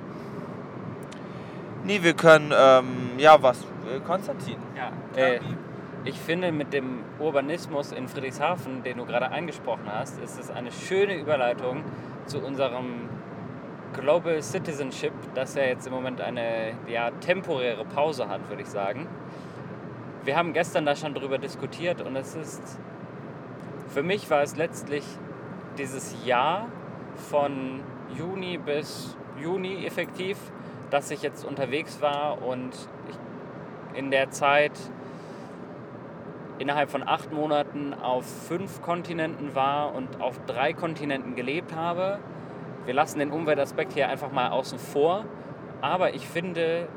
Nee, 1.84 2.02
wir 2.02 2.14
können, 2.14 2.50
ähm, 2.56 3.18
ja, 3.18 3.42
was? 3.42 3.60
Äh, 3.60 4.00
Konstantin. 4.06 4.56
Ja, 4.74 4.90
äh, 5.20 5.38
ich 6.04 6.18
finde, 6.18 6.50
mit 6.50 6.72
dem 6.72 7.00
Urbanismus 7.18 7.92
in 7.92 8.08
Friedrichshafen, 8.08 8.82
den 8.82 8.96
du 8.96 9.04
gerade 9.04 9.30
angesprochen 9.30 9.84
hast, 9.86 10.18
ist 10.20 10.40
es 10.40 10.50
eine 10.50 10.72
schöne 10.72 11.14
Überleitung 11.14 11.84
zu 12.24 12.38
unserem 12.38 13.08
Global 13.92 14.42
Citizenship, 14.42 15.12
das 15.34 15.54
ja 15.56 15.64
jetzt 15.64 15.86
im 15.86 15.92
Moment 15.92 16.22
eine 16.22 16.72
ja, 16.88 17.10
temporäre 17.10 17.84
Pause 17.84 18.28
hat, 18.28 18.48
würde 18.48 18.62
ich 18.62 18.68
sagen. 18.68 19.06
Wir 20.24 20.36
haben 20.36 20.54
gestern 20.54 20.86
da 20.86 20.96
schon 20.96 21.12
drüber 21.12 21.36
diskutiert 21.36 22.00
und 22.00 22.16
es 22.16 22.34
ist, 22.34 22.78
für 23.88 24.02
mich 24.02 24.30
war 24.30 24.42
es 24.42 24.56
letztlich 24.56 25.04
dieses 25.76 26.16
Jahr 26.24 26.66
von 27.30 27.80
Juni 28.16 28.56
bis 28.58 29.16
Juni 29.40 29.84
effektiv, 29.84 30.38
dass 30.90 31.10
ich 31.10 31.22
jetzt 31.22 31.44
unterwegs 31.44 32.00
war 32.00 32.42
und 32.42 32.72
in 33.94 34.10
der 34.10 34.30
Zeit 34.30 34.72
innerhalb 36.58 36.90
von 36.90 37.06
acht 37.06 37.32
Monaten 37.32 37.94
auf 37.94 38.24
fünf 38.24 38.82
Kontinenten 38.82 39.54
war 39.54 39.94
und 39.94 40.20
auf 40.20 40.38
drei 40.46 40.72
Kontinenten 40.72 41.34
gelebt 41.34 41.74
habe. 41.74 42.18
Wir 42.84 42.94
lassen 42.94 43.18
den 43.18 43.30
Umweltaspekt 43.30 43.92
hier 43.94 44.08
einfach 44.08 44.30
mal 44.30 44.50
außen 44.50 44.78
vor, 44.78 45.24
aber 45.80 46.14
ich 46.14 46.26
finde, 46.26 46.88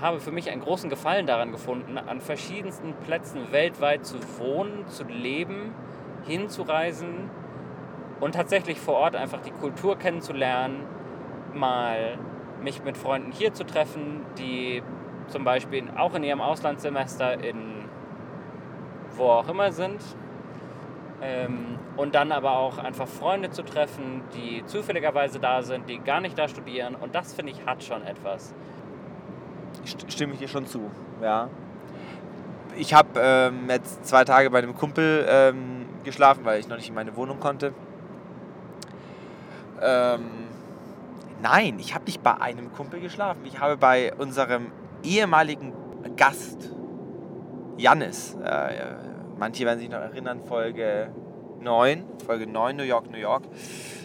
habe 0.00 0.20
für 0.20 0.30
mich 0.30 0.50
einen 0.50 0.60
großen 0.60 0.90
Gefallen 0.90 1.26
daran 1.26 1.52
gefunden, 1.52 1.96
an 1.96 2.20
verschiedensten 2.20 2.92
Plätzen 3.06 3.50
weltweit 3.50 4.04
zu 4.04 4.16
wohnen, 4.38 4.86
zu 4.88 5.04
leben, 5.04 5.74
hinzureisen 6.26 7.30
und 8.20 8.34
tatsächlich 8.34 8.80
vor 8.80 8.94
Ort 8.94 9.16
einfach 9.16 9.40
die 9.40 9.50
Kultur 9.50 9.96
kennenzulernen, 9.96 10.82
mal 11.54 12.18
mich 12.62 12.82
mit 12.82 12.96
Freunden 12.96 13.32
hier 13.32 13.52
zu 13.52 13.64
treffen, 13.64 14.22
die 14.38 14.82
zum 15.28 15.44
Beispiel 15.44 15.84
auch 15.96 16.14
in 16.14 16.24
ihrem 16.24 16.40
Auslandssemester 16.40 17.42
in 17.42 17.78
wo 19.18 19.24
auch 19.24 19.48
immer 19.48 19.72
sind. 19.72 20.00
Ähm, 21.20 21.78
und 21.96 22.14
dann 22.14 22.30
aber 22.30 22.52
auch 22.52 22.78
einfach 22.78 23.08
Freunde 23.08 23.50
zu 23.50 23.64
treffen, 23.64 24.22
die 24.34 24.64
zufälligerweise 24.66 25.40
da 25.40 25.62
sind, 25.62 25.88
die 25.88 25.98
gar 25.98 26.20
nicht 26.20 26.38
da 26.38 26.46
studieren. 26.46 26.94
Und 26.94 27.14
das 27.14 27.34
finde 27.34 27.52
ich 27.52 27.66
hat 27.66 27.82
schon 27.82 28.02
etwas. 28.04 28.54
Stimme 30.06 30.34
ich 30.34 30.38
dir 30.38 30.48
schon 30.48 30.66
zu, 30.66 30.90
ja. 31.20 31.48
Ich 32.76 32.94
habe 32.94 33.08
ähm, 33.16 33.68
jetzt 33.68 34.06
zwei 34.06 34.24
Tage 34.24 34.48
bei 34.50 34.58
einem 34.58 34.76
Kumpel 34.76 35.26
ähm, 35.28 35.86
geschlafen, 36.04 36.44
weil 36.44 36.60
ich 36.60 36.68
noch 36.68 36.76
nicht 36.76 36.88
in 36.88 36.94
meine 36.94 37.16
Wohnung 37.16 37.40
konnte. 37.40 37.72
Ähm, 39.82 40.47
nein, 41.42 41.78
ich 41.78 41.94
habe 41.94 42.04
nicht 42.04 42.22
bei 42.22 42.34
einem 42.40 42.72
Kumpel 42.72 43.00
geschlafen. 43.00 43.44
Ich 43.44 43.60
habe 43.60 43.76
bei 43.76 44.14
unserem 44.14 44.72
ehemaligen 45.02 45.72
Gast, 46.16 46.70
Jannis, 47.76 48.36
äh, 48.42 48.96
manche 49.38 49.64
werden 49.64 49.78
sich 49.78 49.88
noch 49.88 49.98
erinnern, 49.98 50.42
Folge 50.44 51.12
9, 51.60 52.04
Folge 52.26 52.46
9, 52.46 52.76
New 52.76 52.82
York, 52.82 53.10
New 53.10 53.18
York, 53.18 53.44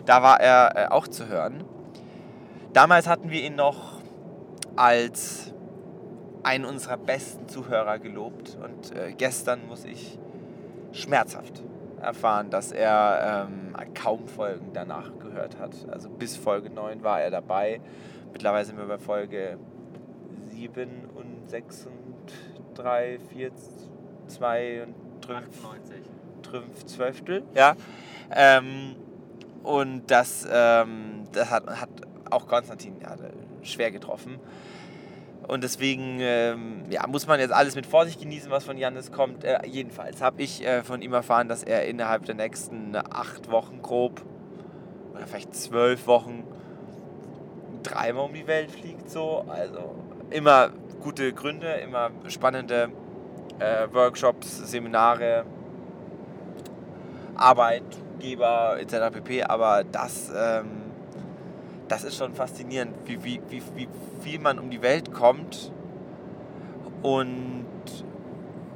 da 0.05 0.21
war 0.21 0.39
er 0.39 0.75
äh, 0.75 0.87
auch 0.91 1.07
zu 1.07 1.27
hören. 1.27 1.63
Damals 2.73 3.07
hatten 3.07 3.29
wir 3.29 3.41
ihn 3.41 3.55
noch 3.55 3.99
als 4.75 5.53
einen 6.43 6.65
unserer 6.65 6.97
besten 6.97 7.47
Zuhörer 7.47 7.99
gelobt 7.99 8.57
und 8.61 8.95
äh, 8.95 9.13
gestern 9.13 9.67
muss 9.67 9.85
ich 9.85 10.19
schmerzhaft 10.91 11.63
erfahren, 12.03 12.49
dass 12.49 12.71
er 12.71 13.47
ähm, 13.49 13.75
kaum 13.93 14.27
Folgen 14.27 14.71
danach 14.73 15.11
gehört 15.19 15.59
hat. 15.59 15.73
Also 15.89 16.09
bis 16.09 16.35
Folge 16.37 16.69
9 16.69 17.03
war 17.03 17.21
er 17.21 17.31
dabei. 17.31 17.81
Mittlerweile 18.31 18.65
sind 18.65 18.77
wir 18.77 18.85
bei 18.85 18.97
Folge 18.97 19.57
7 20.49 20.89
und 21.15 21.49
6 21.49 21.87
und 21.87 22.77
3, 22.77 23.19
4, 23.33 23.51
2 24.27 24.83
und 24.83 24.95
5 26.45 26.85
Zwölftel. 26.85 27.43
Ja. 27.55 27.75
Ähm, 28.31 28.95
und 29.63 30.09
das, 30.11 30.47
ähm, 30.51 31.23
das 31.31 31.49
hat, 31.49 31.67
hat 31.67 31.89
auch 32.29 32.47
Konstantin 32.47 32.95
ja, 33.01 33.15
schwer 33.61 33.91
getroffen. 33.91 34.39
Und 35.47 35.63
deswegen 35.63 36.19
ähm, 36.21 36.83
ja, 36.89 37.05
muss 37.07 37.27
man 37.27 37.39
jetzt 37.39 37.51
alles 37.51 37.75
mit 37.75 37.85
Vorsicht 37.85 38.21
genießen, 38.21 38.49
was 38.49 38.63
von 38.63 38.77
Janis 38.77 39.11
kommt. 39.11 39.43
Äh, 39.43 39.59
jedenfalls 39.65 40.21
habe 40.21 40.41
ich 40.41 40.65
äh, 40.65 40.83
von 40.83 41.01
ihm 41.01 41.13
erfahren, 41.13 41.47
dass 41.49 41.63
er 41.63 41.85
innerhalb 41.85 42.25
der 42.25 42.35
nächsten 42.35 42.95
acht 42.95 43.51
Wochen 43.51 43.81
grob 43.81 44.21
oder 45.13 45.27
vielleicht 45.27 45.53
zwölf 45.55 46.07
Wochen 46.07 46.43
dreimal 47.83 48.25
um 48.25 48.33
die 48.33 48.47
Welt 48.47 48.71
fliegt. 48.71 49.09
So. 49.09 49.45
Also 49.49 49.95
immer 50.29 50.69
gute 51.01 51.33
Gründe, 51.33 51.67
immer 51.73 52.11
spannende 52.29 52.89
äh, 53.59 53.87
Workshops, 53.91 54.69
Seminare, 54.69 55.45
Arbeitgeber 57.35 58.77
etc. 58.79 59.13
pp. 59.13 59.43
Aber 59.43 59.83
das, 59.83 60.31
ähm, 60.35 60.82
das 61.93 62.03
ist 62.03 62.17
schon 62.17 62.33
faszinierend, 62.33 62.95
wie, 63.05 63.23
wie, 63.23 63.39
wie, 63.49 63.61
wie 63.75 63.87
viel 64.21 64.39
man 64.39 64.57
um 64.57 64.71
die 64.71 64.81
Welt 64.81 65.13
kommt. 65.13 65.71
Und 67.03 67.67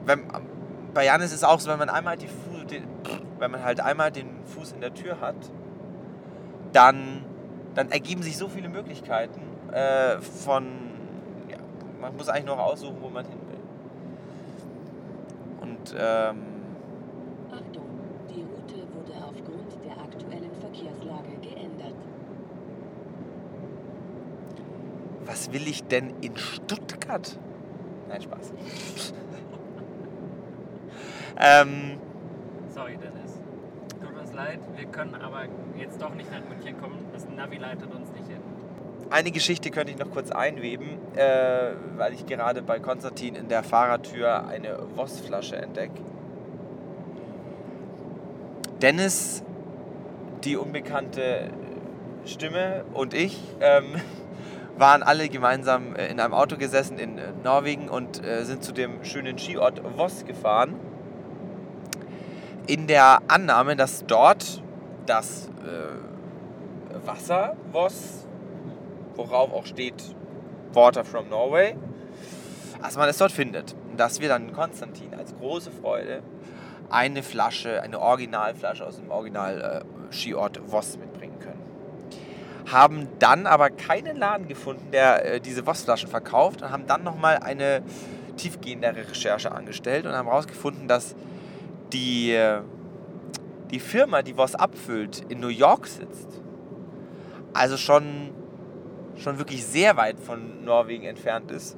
wenn, 0.05 0.21
bei 0.93 1.05
Jan 1.05 1.21
ist 1.21 1.33
es 1.33 1.43
auch 1.43 1.59
so, 1.59 1.71
wenn 1.71 1.79
man 1.79 1.89
einmal 1.89 2.15
die 2.15 2.27
Fu 2.27 2.63
den, 2.63 2.83
wenn 3.39 3.49
man 3.49 3.63
halt 3.63 3.79
einmal 3.79 4.11
den 4.11 4.43
Fuß 4.45 4.73
in 4.73 4.81
der 4.81 4.93
Tür 4.93 5.19
hat, 5.19 5.35
dann, 6.73 7.25
dann 7.73 7.89
ergeben 7.89 8.21
sich 8.21 8.37
so 8.37 8.49
viele 8.49 8.69
Möglichkeiten 8.69 9.41
äh, 9.71 10.21
von, 10.21 10.67
man 11.99 12.15
muss 12.15 12.29
eigentlich 12.29 12.45
nur 12.45 12.63
aussuchen, 12.63 12.97
wo 13.01 13.09
man 13.09 13.25
hin 13.25 13.39
will. 13.49 13.59
Und 15.61 15.95
ähm, 15.97 16.37
was 25.27 25.51
will 25.53 25.67
ich 25.67 25.83
denn 25.83 26.13
in 26.21 26.35
Stuttgart? 26.37 27.37
Nein, 28.09 28.21
Spaß. 28.21 28.53
ähm, 31.39 31.99
Sorry, 32.73 32.97
Dennis. 32.97 33.33
Tut 34.01 34.17
uns 34.19 34.33
leid, 34.33 34.59
wir 34.75 34.85
können 34.85 35.15
aber 35.15 35.43
jetzt 35.77 36.01
doch 36.01 36.13
nicht 36.15 36.31
nach 36.31 36.41
München 36.47 36.79
kommen. 36.79 37.05
Das 37.13 37.27
Navi 37.29 37.57
leitet 37.57 37.93
uns 37.93 38.09
nicht 38.11 38.27
hin. 38.27 38.41
eine 39.09 39.31
Geschichte 39.31 39.69
könnte 39.71 39.91
ich 39.91 39.97
noch 39.97 40.11
kurz 40.11 40.31
einweben, 40.31 40.97
äh, 41.15 41.71
weil 41.97 42.13
ich 42.13 42.25
gerade 42.25 42.61
bei 42.61 42.79
Konstantin 42.79 43.35
in 43.35 43.47
der 43.47 43.63
Fahrertür 43.63 44.47
eine 44.47 44.79
Voss-Flasche 44.95 45.57
entdecke. 45.57 46.01
Dennis, 48.81 49.43
die 50.43 50.55
unbekannte 50.55 51.49
Stimme 52.25 52.83
und 52.93 53.13
ich 53.13 53.41
ähm, 53.59 53.95
waren 54.77 55.03
alle 55.03 55.29
gemeinsam 55.29 55.95
äh, 55.95 56.07
in 56.07 56.19
einem 56.19 56.33
Auto 56.33 56.57
gesessen 56.57 56.99
in 56.99 57.17
äh, 57.17 57.33
Norwegen 57.43 57.89
und 57.89 58.23
äh, 58.23 58.43
sind 58.43 58.63
zu 58.63 58.71
dem 58.71 59.03
schönen 59.03 59.37
Skiort 59.37 59.81
Voss 59.95 60.25
gefahren. 60.25 60.75
In 62.67 62.87
der 62.87 63.21
Annahme, 63.27 63.75
dass 63.75 64.05
dort 64.05 64.61
das 65.05 65.49
äh, 65.63 67.05
Wasser 67.07 67.55
Voss, 67.71 68.27
worauf 69.15 69.53
auch 69.53 69.65
steht 69.65 70.15
Water 70.73 71.05
from 71.05 71.29
Norway, 71.29 71.75
dass 72.81 72.97
man 72.97 73.09
es 73.09 73.17
dort 73.17 73.31
findet. 73.31 73.75
Dass 73.95 74.19
wir 74.19 74.27
dann 74.27 74.53
Konstantin 74.53 75.15
als 75.15 75.35
große 75.35 75.71
Freude 75.71 76.21
eine 76.89 77.23
Flasche, 77.23 77.81
eine 77.81 77.99
Originalflasche 77.99 78.85
aus 78.85 78.97
dem 78.97 79.09
Original 79.09 79.83
äh, 79.83 80.13
Skiort 80.13 80.61
Voss 80.67 80.97
mitbringen 80.97 81.16
haben 82.71 83.07
dann 83.19 83.47
aber 83.47 83.69
keinen 83.69 84.17
Laden 84.17 84.47
gefunden, 84.47 84.91
der 84.91 85.25
äh, 85.25 85.39
diese 85.39 85.65
Voss-Flaschen 85.65 86.09
verkauft 86.09 86.61
und 86.61 86.71
haben 86.71 86.85
dann 86.85 87.03
nochmal 87.03 87.37
eine 87.37 87.81
tiefgehendere 88.35 89.09
Recherche 89.09 89.51
angestellt 89.51 90.05
und 90.05 90.13
haben 90.13 90.27
herausgefunden, 90.27 90.87
dass 90.87 91.15
die, 91.93 92.31
äh, 92.31 92.61
die 93.71 93.79
Firma, 93.79 94.21
die 94.21 94.35
Voss 94.35 94.55
abfüllt, 94.55 95.23
in 95.29 95.39
New 95.39 95.47
York 95.47 95.87
sitzt. 95.87 96.27
Also 97.53 97.77
schon, 97.77 98.31
schon 99.15 99.39
wirklich 99.39 99.65
sehr 99.65 99.97
weit 99.97 100.19
von 100.19 100.63
Norwegen 100.63 101.05
entfernt 101.05 101.51
ist. 101.51 101.77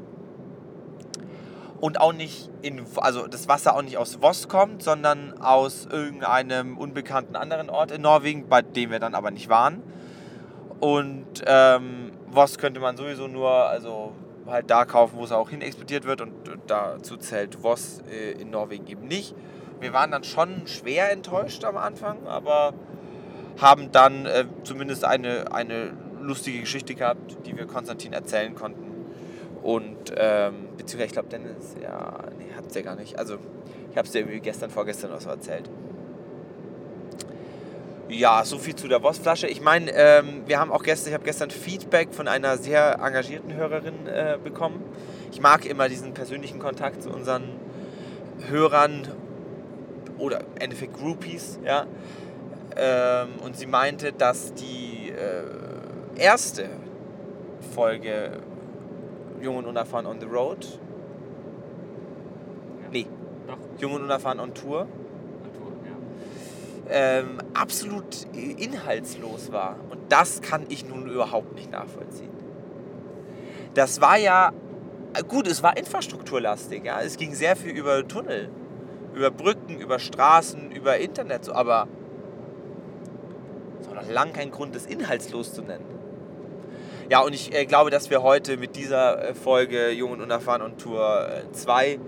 Und 1.80 2.02
auch 2.02 2.12
nicht 2.12 2.50
in, 2.62 2.84
also 2.98 3.28
das 3.28 3.48
Wasser 3.48 3.76
auch 3.76 3.82
nicht 3.82 3.98
aus 3.98 4.16
Voss 4.16 4.50
kommt, 4.50 4.84
sondern 4.84 5.40
aus 5.40 5.88
irgendeinem 5.90 6.78
unbekannten 6.78 7.38
anderen 7.38 7.70
Ort 7.70 7.92
in 7.92 8.02
Norwegen, 8.02 8.50
bei 8.50 8.62
dem 8.62 8.92
wir 8.92 9.00
dann 9.00 9.16
aber 9.16 9.32
nicht 9.32 9.48
waren. 9.48 9.82
Und 10.80 11.44
ähm, 11.46 12.12
was 12.32 12.58
könnte 12.58 12.80
man 12.80 12.96
sowieso 12.96 13.28
nur, 13.28 13.50
also 13.52 14.14
halt 14.48 14.70
da 14.70 14.86
kaufen, 14.86 15.18
wo 15.18 15.24
es 15.24 15.32
auch 15.32 15.50
hin 15.50 15.62
exportiert 15.62 16.06
wird 16.06 16.22
und 16.22 16.34
dazu 16.68 17.18
zählt 17.18 17.56
Voss 17.62 18.02
äh, 18.10 18.32
in 18.42 18.50
Norwegen 18.50 18.88
eben 18.88 19.08
nicht. 19.08 19.36
Wir 19.80 19.94
waren 19.94 20.12
dann 20.12 20.24
schon 20.24 20.68
schwer 20.68 21.12
enttäuscht 21.12 21.64
am 21.64 21.78
Anfang, 21.78 22.28
aber 22.28 22.74
haben 23.60 23.92
dann 23.92 24.26
äh, 24.26 24.46
zumindest 24.64 25.06
eine, 25.06 25.52
eine 25.54 25.94
lustige 26.22 26.62
Geschichte 26.62 26.96
gehabt, 26.96 27.38
die 27.46 27.58
wir 27.58 27.66
Konstantin 27.66 28.14
erzählen 28.14 28.56
konnten. 28.56 28.90
Und, 29.62 30.14
ähm, 30.16 30.70
beziehungsweise, 30.78 31.06
ich 31.08 31.12
glaube, 31.12 31.30
Dennis, 31.30 31.76
ja, 31.82 32.20
nee, 32.38 32.46
hat's 32.56 32.74
ja 32.76 32.82
gar 32.82 32.96
nicht. 32.96 33.20
Also, 33.20 33.38
ich 33.92 33.98
habe 33.98 34.06
es 34.06 34.14
dir 34.14 34.20
irgendwie 34.20 34.40
gestern, 34.40 34.70
vorgestern 34.70 35.12
oder 35.12 35.20
so 35.20 35.30
erzählt. 35.30 35.70
Ja, 38.10 38.44
so 38.44 38.58
viel 38.58 38.76
zu 38.76 38.88
der 38.88 39.04
Wurstflasche. 39.04 39.46
Ich 39.46 39.62
meine, 39.62 39.92
ähm, 39.92 40.42
wir 40.48 40.60
haben 40.60 40.72
auch 40.72 40.82
gestern, 40.82 41.10
ich 41.10 41.14
habe 41.14 41.26
gestern 41.26 41.52
Feedback 41.52 42.12
von 42.12 42.28
einer 42.28 42.58
sehr 42.58 42.96
engagierten 42.96 43.54
Hörerin 43.54 44.08
äh, 44.08 44.40
bekommen. 44.44 44.84
Ich 45.32 45.40
mag 45.42 45.64
immer 45.68 45.88
diesen 45.88 46.16
persönlichen 46.16 46.58
Kontakt 46.58 47.04
zu 47.04 47.12
unseren 47.12 47.44
Hörern 48.50 49.08
oder 50.18 50.40
im 50.40 50.58
Endeffekt 50.60 50.98
Groupies, 50.98 51.60
ja. 51.64 51.86
Ähm, 52.76 53.30
und 53.44 53.56
sie 53.56 53.68
meinte, 53.68 54.12
dass 54.12 54.56
die 54.56 55.12
äh, 55.12 56.20
erste 56.20 56.68
Folge 57.76 58.40
Jung 59.40 59.58
und 59.58 59.68
Unerfahren 59.68 60.08
on 60.08 60.20
the 60.20 60.26
Road, 60.26 60.80
nee, 62.92 63.06
Doch, 63.46 63.58
Jung 63.80 63.94
und 63.94 64.04
Unerfahren 64.04 64.40
on 64.40 64.54
Tour, 64.56 64.82
ja. 64.82 64.99
Ähm, 66.90 67.38
absolut 67.54 68.26
inhaltslos 68.34 69.52
war. 69.52 69.76
Und 69.90 70.00
das 70.10 70.42
kann 70.42 70.66
ich 70.70 70.86
nun 70.86 71.08
überhaupt 71.08 71.54
nicht 71.56 71.72
nachvollziehen. 71.72 72.32
Das 73.74 74.02
war 74.02 74.18
ja, 74.18 74.52
äh, 75.14 75.24
gut, 75.24 75.48
es 75.48 75.62
war 75.64 75.78
infrastrukturlastig, 75.78 76.84
ja. 76.84 77.02
Es 77.02 77.18
ging 77.18 77.34
sehr 77.34 77.56
viel 77.56 77.72
über 77.72 78.08
Tunnel, 78.08 78.50
über 79.14 79.32
Brücken, 79.32 79.80
über 79.80 80.00
Straßen, 80.00 80.72
über 80.72 80.98
Internet, 80.98 81.46
so, 81.46 81.54
aber 81.54 81.88
das 83.78 83.88
war 83.88 83.96
noch 83.96 84.10
lang 84.10 84.34
kein 84.34 84.52
Grund, 84.52 84.76
das 84.76 84.86
inhaltslos 84.86 85.54
zu 85.54 85.62
nennen. 85.62 85.86
Ja, 87.10 87.22
und 87.22 87.34
ich 87.34 87.54
äh, 87.56 87.66
glaube, 87.66 87.90
dass 87.90 88.10
wir 88.10 88.22
heute 88.22 88.58
mit 88.58 88.76
dieser 88.76 89.30
äh, 89.30 89.34
Folge 89.34 89.90
Jung 89.92 90.12
und 90.12 90.22
Unerfahren 90.22 90.62
on 90.62 90.78
Tour 90.78 91.28
2 91.54 92.00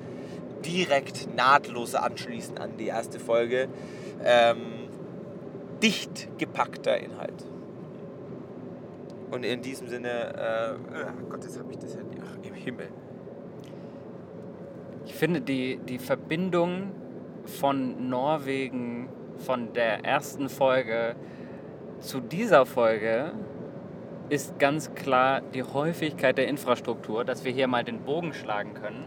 direkt 0.63 1.35
nahtlos 1.35 1.95
anschließen 1.95 2.57
an 2.57 2.77
die 2.77 2.87
erste 2.87 3.19
Folge. 3.19 3.67
Ähm, 4.23 4.89
dicht 5.81 6.37
gepackter 6.37 6.97
Inhalt. 6.97 7.45
Und 9.31 9.43
in 9.43 9.61
diesem 9.61 9.87
Sinne, 9.87 10.09
äh, 10.09 11.13
oh 11.23 11.29
Gott, 11.29 11.43
jetzt 11.43 11.57
habe 11.57 11.71
ich 11.71 11.79
das 11.79 11.95
Handy. 11.95 12.17
Ach, 12.21 12.37
im 12.45 12.53
Himmel. 12.53 12.89
Ich 15.05 15.13
finde 15.15 15.41
die, 15.41 15.77
die 15.77 15.97
Verbindung 15.97 16.91
von 17.45 18.09
Norwegen, 18.09 19.09
von 19.37 19.73
der 19.73 20.05
ersten 20.05 20.49
Folge 20.49 21.15
zu 21.99 22.19
dieser 22.19 22.65
Folge 22.65 23.31
ist 24.29 24.57
ganz 24.59 24.93
klar 24.95 25.41
die 25.41 25.63
Häufigkeit 25.63 26.37
der 26.37 26.47
Infrastruktur, 26.47 27.23
dass 27.23 27.45
wir 27.45 27.51
hier 27.51 27.67
mal 27.67 27.83
den 27.83 28.01
Bogen 28.01 28.33
schlagen 28.33 28.73
können. 28.73 29.05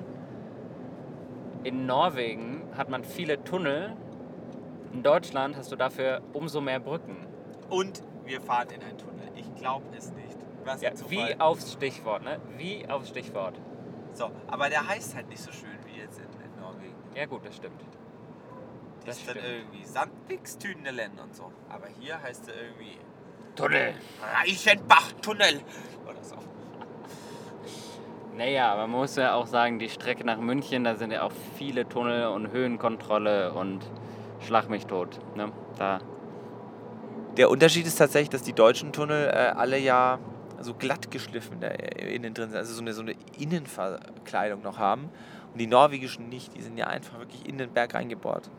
In 1.65 1.87
Norwegen 1.87 2.63
hat 2.77 2.91
man 2.91 3.05
viele 3.05 3.43
Tunnel, 3.43 3.93
in 4.95 5.03
Deutschland 5.03 5.57
hast 5.57 5.71
du 5.73 5.77
dafür 5.77 6.23
umso 6.33 6.61
mehr 6.61 6.79
Brücken. 6.81 7.27
Und 7.69 8.03
wir 8.25 8.41
fahren 8.41 8.69
in 8.71 8.81
einen 8.83 8.97
Tunnel. 8.97 9.29
Ich 9.35 9.53
glaube 9.57 9.85
es 9.97 10.13
nicht. 10.13 10.37
Was 10.65 10.81
Ja, 10.81 10.93
wie 11.09 11.39
aufs 11.41 11.73
Stichwort, 11.75 12.23
ne? 12.23 12.41
Wie 12.57 12.89
aufs 12.89 13.09
Stichwort. 13.09 13.61
So, 14.13 14.31
aber 14.47 14.71
der 14.71 14.87
heißt 14.89 15.15
halt 15.17 15.29
nicht 15.29 15.43
so 15.43 15.53
schön 15.53 15.77
wie 15.85 16.01
jetzt 16.01 16.19
in, 16.19 16.25
in 16.25 16.61
Norwegen. 16.61 16.95
Ja 17.15 17.27
gut, 17.27 17.45
das 17.45 17.57
stimmt. 17.57 17.81
Das 19.05 19.07
Das 19.07 19.19
ist 19.19 19.29
dann 19.29 19.37
stimmt. 19.39 19.53
irgendwie 19.53 19.85
Sandpix-Tünelen 19.85 21.19
und 21.23 21.35
so. 21.35 21.53
Aber 21.69 21.89
hier 22.01 22.23
heißt 22.23 22.49
er 22.49 22.55
irgendwie 22.55 22.97
Tunnel. 23.57 23.95
Reichenbach-Tunnel 24.41 25.61
oder 26.09 26.23
so. 26.23 26.37
Naja, 28.37 28.75
man 28.77 28.91
muss 28.91 29.17
ja 29.17 29.35
auch 29.35 29.47
sagen, 29.47 29.79
die 29.79 29.89
Strecke 29.89 30.25
nach 30.25 30.39
München, 30.39 30.85
da 30.85 30.95
sind 30.97 31.11
ja 31.13 31.23
auch 31.23 31.33
viele 31.57 31.89
Tunnel 31.89 32.29
und 32.29 32.51
Höhenkontrolle 32.51 33.53
und 33.53 33.81
Schlag 34.47 34.69
mich 34.69 34.87
tot. 34.87 35.19
Ne? 35.37 35.51
Da, 35.79 36.01
Der 37.37 37.51
Unterschied 37.51 37.87
ist 37.87 37.97
tatsächlich, 37.97 38.31
dass 38.31 38.43
die 38.43 38.53
deutschen 38.53 38.93
Tunnel 38.93 39.29
äh, 39.29 39.53
alle 39.57 39.79
ja 39.79 40.19
so 40.61 40.75
glatt 40.75 41.11
geschliffen 41.11 41.61
da 41.61 41.69
innen 41.69 42.33
drin 42.33 42.51
sind, 42.51 42.59
also 42.59 42.75
so 42.75 42.81
eine, 42.81 42.93
so 42.93 43.03
eine 43.03 43.15
Innenverkleidung 43.39 44.63
noch 44.63 44.79
haben. 44.79 45.11
Und 45.53 45.61
die 45.61 45.67
norwegischen 45.67 46.29
nicht, 46.29 46.55
die 46.57 46.63
sind 46.63 46.79
ja 46.79 46.87
einfach 46.87 47.19
wirklich 47.19 47.47
in 47.49 47.59
den 47.59 47.71
Berg 47.71 47.95
reingebohrt. 47.95 48.51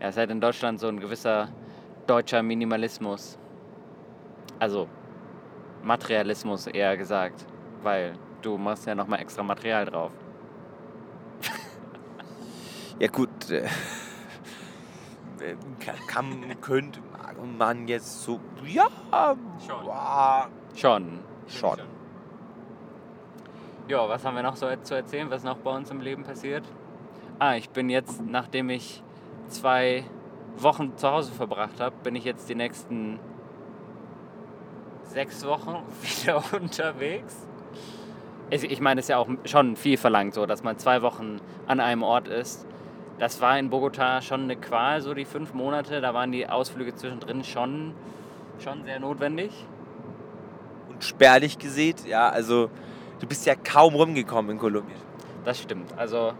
ja, 0.00 0.06
es 0.08 0.14
ist 0.14 0.18
halt 0.18 0.30
in 0.30 0.40
Deutschland 0.40 0.80
so 0.80 0.88
ein 0.88 1.00
gewisser 1.00 1.48
deutscher 2.06 2.42
Minimalismus. 2.42 3.38
Also 4.58 4.88
Materialismus 5.82 6.66
eher 6.66 6.96
gesagt, 6.96 7.44
weil 7.82 8.14
du 8.42 8.58
machst 8.58 8.86
ja 8.86 8.94
nochmal 8.94 9.20
extra 9.20 9.42
Material 9.42 9.84
drauf. 9.84 10.12
Ja 13.00 13.06
gut, 13.06 13.50
äh, 13.50 13.68
kann, 16.06 16.60
könnte 16.60 17.00
man 17.58 17.88
jetzt 17.88 18.22
so, 18.22 18.40
ja, 18.66 18.88
Schon. 19.66 19.84
boah, 19.84 20.48
Schon. 20.74 21.20
schon. 21.48 21.78
Ja, 23.88 24.06
was 24.08 24.24
haben 24.24 24.36
wir 24.36 24.42
noch 24.42 24.56
so 24.56 24.66
zu 24.82 24.94
erzählen? 24.94 25.30
Was 25.30 25.44
noch 25.44 25.56
bei 25.58 25.74
uns 25.74 25.90
im 25.90 26.00
Leben 26.00 26.22
passiert? 26.22 26.64
Ah, 27.38 27.54
ich 27.54 27.70
bin 27.70 27.88
jetzt, 27.88 28.20
nachdem 28.26 28.68
ich 28.68 29.02
zwei 29.46 30.04
Wochen 30.58 30.96
zu 30.96 31.10
Hause 31.10 31.32
verbracht 31.32 31.80
habe, 31.80 31.94
bin 32.02 32.14
ich 32.14 32.24
jetzt 32.24 32.48
die 32.48 32.54
nächsten 32.54 33.18
sechs 35.04 35.46
Wochen 35.46 35.76
wieder 36.02 36.42
unterwegs. 36.52 37.46
Ich 38.50 38.64
ich 38.64 38.80
meine, 38.80 39.00
es 39.00 39.06
ist 39.06 39.10
ja 39.10 39.18
auch 39.18 39.28
schon 39.44 39.76
viel 39.76 39.96
verlangt, 39.96 40.34
so, 40.34 40.46
dass 40.46 40.62
man 40.62 40.78
zwei 40.78 41.02
Wochen 41.02 41.40
an 41.66 41.80
einem 41.80 42.02
Ort 42.02 42.28
ist. 42.28 42.66
Das 43.18 43.40
war 43.40 43.58
in 43.58 43.68
Bogota 43.68 44.22
schon 44.22 44.42
eine 44.42 44.56
Qual, 44.56 45.00
so 45.00 45.12
die 45.12 45.24
fünf 45.24 45.52
Monate. 45.52 46.00
Da 46.00 46.14
waren 46.14 46.30
die 46.30 46.48
Ausflüge 46.48 46.94
zwischendrin 46.94 47.42
schon, 47.42 47.94
schon 48.62 48.84
sehr 48.84 49.00
notwendig. 49.00 49.50
Und 50.88 51.02
spärlich 51.02 51.58
gesät, 51.58 52.06
ja, 52.06 52.28
also 52.28 52.70
du 53.18 53.26
bist 53.26 53.44
ja 53.44 53.54
kaum 53.56 53.94
rumgekommen 53.94 54.52
in 54.52 54.58
Kolumbien. 54.58 54.98
Das 55.44 55.60
stimmt. 55.60 55.92
Also 55.96 56.32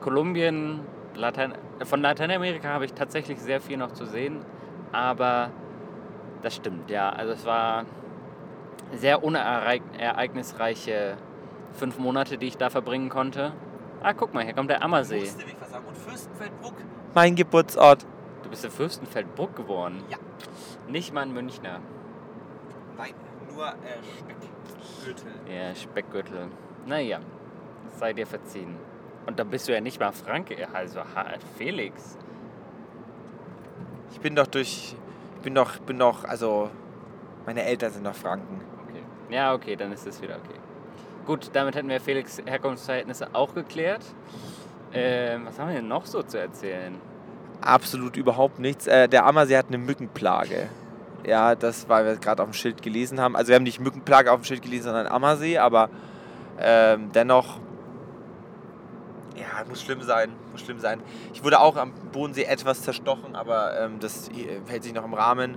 Kolumbien, 0.00 0.80
Latein, 1.14 1.52
von 1.84 2.00
Lateinamerika 2.00 2.68
habe 2.68 2.86
ich 2.86 2.94
tatsächlich 2.94 3.38
sehr 3.38 3.60
viel 3.60 3.76
noch 3.76 3.92
zu 3.92 4.06
sehen, 4.06 4.38
aber 4.90 5.50
das 6.42 6.56
stimmt, 6.56 6.90
ja. 6.90 7.10
Also 7.10 7.34
es 7.34 7.44
war 7.44 7.84
sehr 8.94 9.22
unereignisreiche 9.22 11.16
fünf 11.72 11.98
Monate, 11.98 12.38
die 12.38 12.46
ich 12.46 12.56
da 12.56 12.70
verbringen 12.70 13.08
konnte. 13.08 13.52
Ah, 14.02 14.12
guck 14.14 14.34
mal, 14.34 14.44
hier 14.44 14.54
kommt 14.54 14.70
der 14.70 14.82
Ammersee. 14.82 15.18
Ich 15.18 15.30
was 15.30 15.34
sagen. 15.34 15.61
Fürstenfeldbruck? 16.02 16.74
Mein 17.14 17.36
Geburtsort. 17.36 18.06
Du 18.42 18.50
bist 18.50 18.64
in 18.64 18.70
Fürstenfeldbruck 18.70 19.56
geboren. 19.56 20.02
Ja. 20.08 20.18
Nicht 20.88 21.12
mal 21.12 21.22
ein 21.22 21.32
Münchner. 21.32 21.80
Nein, 22.96 23.14
nur 23.52 23.68
äh, 23.68 23.72
Speckgürtel. 24.18 25.32
Ja, 25.48 25.74
Speckgürtel. 25.74 26.48
Naja, 26.86 27.20
sei 27.98 28.12
dir 28.12 28.26
verziehen. 28.26 28.76
Und 29.26 29.38
da 29.38 29.44
bist 29.44 29.68
du 29.68 29.72
ja 29.72 29.80
nicht 29.80 30.00
mal 30.00 30.12
Franke, 30.12 30.68
also 30.72 31.00
Felix. 31.56 32.18
Ich 34.10 34.20
bin 34.20 34.34
doch 34.34 34.46
durch, 34.48 34.96
ich 35.36 35.42
bin 35.42 35.54
doch, 35.54 35.78
bin 35.78 35.98
doch, 35.98 36.24
also 36.24 36.70
meine 37.46 37.62
Eltern 37.62 37.92
sind 37.92 38.04
doch 38.04 38.14
Franken. 38.14 38.60
Okay. 38.88 39.02
Ja, 39.30 39.54
okay, 39.54 39.76
dann 39.76 39.92
ist 39.92 40.06
es 40.06 40.20
wieder 40.20 40.36
okay. 40.36 40.58
Gut, 41.24 41.50
damit 41.52 41.76
hätten 41.76 41.88
wir 41.88 42.00
Felix 42.00 42.42
Herkunftsverhältnisse 42.44 43.28
auch 43.32 43.54
geklärt. 43.54 44.02
Ähm, 44.94 45.46
was 45.46 45.58
haben 45.58 45.68
wir 45.68 45.76
denn 45.76 45.88
noch 45.88 46.06
so 46.06 46.22
zu 46.22 46.38
erzählen? 46.38 46.94
Absolut 47.60 48.16
überhaupt 48.16 48.58
nichts. 48.58 48.86
Äh, 48.86 49.08
der 49.08 49.24
Ammersee 49.24 49.56
hat 49.56 49.68
eine 49.68 49.78
Mückenplage. 49.78 50.68
Ja, 51.24 51.54
das, 51.54 51.88
weil 51.88 52.04
wir 52.04 52.16
gerade 52.16 52.42
auf 52.42 52.50
dem 52.50 52.54
Schild 52.54 52.82
gelesen 52.82 53.20
haben. 53.20 53.36
Also 53.36 53.48
wir 53.48 53.56
haben 53.56 53.62
nicht 53.62 53.80
Mückenplage 53.80 54.32
auf 54.32 54.40
dem 54.40 54.44
Schild 54.44 54.62
gelesen, 54.62 54.84
sondern 54.84 55.06
Ammersee, 55.06 55.58
aber 55.58 55.88
ähm, 56.58 57.10
dennoch, 57.12 57.60
ja, 59.36 59.64
muss 59.68 59.82
schlimm 59.82 60.02
sein, 60.02 60.30
muss 60.50 60.62
schlimm 60.62 60.80
sein. 60.80 61.00
Ich 61.32 61.44
wurde 61.44 61.60
auch 61.60 61.76
am 61.76 61.92
Bodensee 62.12 62.44
etwas 62.44 62.82
zerstochen, 62.82 63.36
aber 63.36 63.78
ähm, 63.78 64.00
das 64.00 64.28
äh, 64.28 64.60
hält 64.66 64.82
sich 64.82 64.92
noch 64.92 65.04
im 65.04 65.14
Rahmen. 65.14 65.56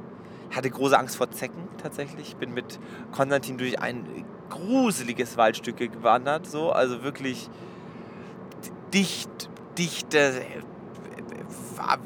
Ich 0.52 0.56
hatte 0.56 0.70
große 0.70 0.98
Angst 0.98 1.18
vor 1.18 1.32
Zecken 1.32 1.68
tatsächlich. 1.82 2.30
Ich 2.30 2.36
bin 2.36 2.54
mit 2.54 2.80
Konstantin 3.12 3.58
durch 3.58 3.80
ein 3.82 4.06
gruseliges 4.50 5.38
Waldstück 5.38 5.78
gewandert, 5.78 6.46
so, 6.46 6.72
also 6.72 7.04
wirklich 7.04 7.50
dicht, 8.96 9.50
dichte 9.78 10.18
äh, 10.18 10.62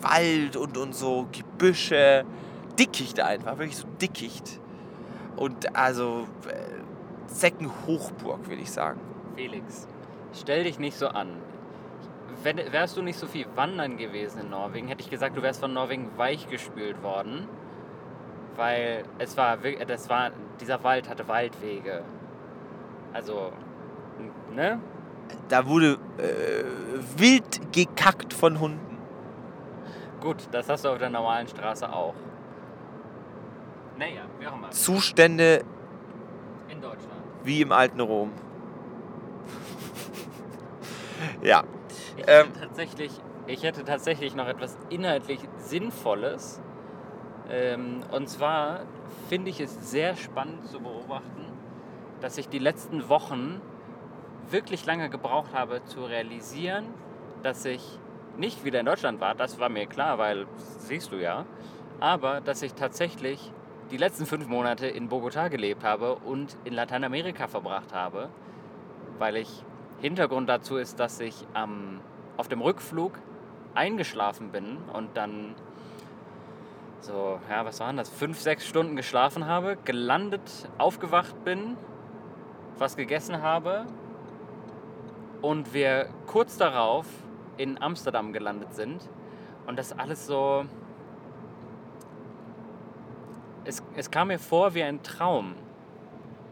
Wald 0.02 0.58
und, 0.58 0.78
und 0.78 0.96
so 0.96 1.28
Gebüsche, 1.32 2.26
Dickicht 2.78 3.20
einfach, 3.20 3.58
wirklich 3.58 3.78
so 3.78 3.88
Dickicht. 4.02 4.60
Und 5.36 5.76
also 5.76 6.28
äh, 6.48 7.28
Zeckenhochburg, 7.28 8.48
würde 8.48 8.62
ich 8.62 8.72
sagen. 8.72 9.00
Felix, 9.36 9.88
stell 10.34 10.64
dich 10.64 10.80
nicht 10.80 10.98
so 10.98 11.08
an. 11.08 11.30
Wenn, 12.44 12.58
wärst 12.58 12.98
du 12.98 13.02
nicht 13.02 13.20
so 13.20 13.28
viel 13.28 13.46
wandern 13.56 13.98
gewesen 13.98 14.42
in 14.42 14.50
Norwegen, 14.50 14.88
hätte 14.88 15.02
ich 15.02 15.10
gesagt, 15.10 15.38
du 15.38 15.42
wärst 15.42 15.60
von 15.60 15.74
Norwegen 15.74 16.10
weichgespült 16.18 17.04
worden. 17.04 17.48
Weil 18.56 19.04
es 19.20 19.38
war, 19.38 19.58
das 19.88 20.10
war, 20.10 20.32
dieser 20.60 20.84
Wald 20.84 21.08
hatte 21.08 21.28
Waldwege. 21.28 22.04
Also 23.14 23.54
Ne? 24.54 24.80
Da 25.50 25.66
wurde 25.68 25.98
äh, 26.18 26.64
wild 27.18 27.74
gekackt 27.74 28.34
von 28.34 28.60
Hunden. 28.60 28.98
Gut, 30.22 30.38
das 30.52 30.70
hast 30.70 30.86
du 30.86 30.90
auf 30.90 30.98
der 30.98 31.10
normalen 31.10 31.48
Straße 31.48 31.92
auch. 31.92 32.14
Naja, 33.98 34.22
wie 34.40 34.48
auch 34.48 34.56
immer. 34.56 34.70
Zustände 34.72 35.64
In 36.70 36.82
Deutschland. 36.82 37.22
wie 37.44 37.62
im 37.62 37.72
alten 37.72 38.00
Rom. 38.00 38.32
ja. 41.42 41.64
Ich 42.18 42.24
Ähm. 42.28 42.48
hätte, 42.48 42.60
tatsächlich, 42.60 43.12
ich 43.48 43.64
hätte 43.64 43.84
tatsächlich 43.84 44.36
noch 44.36 44.48
etwas 44.48 44.78
inhaltlich 44.90 45.40
Sinnvolles. 45.58 46.62
Ähm, 47.50 48.02
und 48.12 48.30
zwar 48.30 48.82
finde 49.28 49.50
ich 49.50 49.60
es 49.60 49.90
sehr 49.90 50.16
spannend 50.16 50.68
zu 50.68 50.80
beobachten, 50.80 51.46
dass 52.22 52.38
ich 52.38 52.48
die 52.50 52.60
letzten 52.60 53.10
Wochen 53.10 53.62
wirklich 54.52 54.86
lange 54.86 55.10
gebraucht 55.10 55.54
habe 55.54 55.84
zu 55.86 56.06
realisieren, 56.06 56.86
dass 57.44 57.66
ich 57.66 58.00
nicht 58.38 58.64
wieder 58.64 58.80
in 58.80 58.86
Deutschland 58.86 59.20
war. 59.20 59.36
Das 59.36 59.60
war 59.60 59.70
mir 59.70 59.86
klar, 59.86 60.18
weil 60.18 60.48
siehst 60.80 61.12
du 61.12 61.18
ja. 61.18 61.46
Aber 62.00 62.42
dass 62.42 62.62
ich 62.62 62.74
tatsächlich 62.74 63.52
die 63.92 63.98
letzten 63.98 64.26
fünf 64.26 64.48
Monate 64.48 64.88
in 64.88 65.10
Bogotá 65.10 65.50
gelebt 65.50 65.84
habe 65.84 66.16
und 66.16 66.56
in 66.64 66.74
Lateinamerika 66.74 67.48
verbracht 67.48 67.94
habe, 67.94 68.30
weil 69.18 69.38
ich 69.38 69.64
Hintergrund 70.00 70.48
dazu 70.48 70.78
ist, 70.78 71.00
dass 71.00 71.20
ich 71.20 71.36
am, 71.54 72.00
auf 72.38 72.48
dem 72.48 72.62
Rückflug 72.62 73.14
eingeschlafen 73.76 74.52
bin 74.52 74.78
und 74.94 75.18
dann 75.18 75.56
so, 77.02 77.40
ja, 77.50 77.66
was 77.66 77.80
waren 77.80 77.98
das, 77.98 78.10
fünf, 78.10 78.40
sechs 78.40 78.66
Stunden 78.66 78.96
geschlafen 78.96 79.48
habe, 79.48 79.78
gelandet, 79.86 80.70
aufgewacht 80.78 81.44
bin, 81.44 81.76
was 82.78 82.96
gegessen 82.96 83.42
habe 83.42 83.86
und 85.42 85.74
wir 85.74 86.08
kurz 86.28 86.58
darauf 86.58 87.06
in 87.58 87.82
Amsterdam 87.82 88.34
gelandet 88.34 88.74
sind 88.74 89.08
und 89.68 89.78
das 89.78 89.98
alles 89.98 90.26
so, 90.28 90.66
es, 93.66 93.84
es 93.96 94.10
kam 94.12 94.30
mir 94.30 94.40
vor 94.40 94.74
wie 94.74 94.84
ein 94.84 95.04
Traum. 95.04 95.56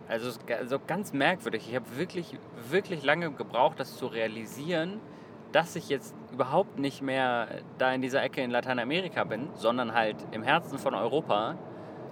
Also 0.08 0.30
es- 0.30 0.40
also 0.58 0.80
ganz 0.86 1.14
merkwürdig. 1.14 1.68
Ich 1.70 1.76
habe 1.76 1.98
wirklich, 1.98 2.38
wirklich 2.70 3.04
lange 3.04 3.32
gebraucht, 3.32 3.80
das 3.80 3.98
zu 3.98 4.08
realisieren, 4.08 5.00
dass 5.52 5.76
ich 5.76 5.90
jetzt 5.90 6.14
überhaupt 6.32 6.78
nicht 6.78 7.02
mehr 7.02 7.48
da 7.78 7.92
in 7.94 8.02
dieser 8.02 8.22
Ecke 8.22 8.42
in 8.42 8.52
Lateinamerika 8.52 9.24
bin, 9.24 9.50
sondern 9.56 9.94
halt 9.94 10.16
im 10.32 10.44
Herzen 10.44 10.78
von 10.78 10.94
Europa. 10.94 11.56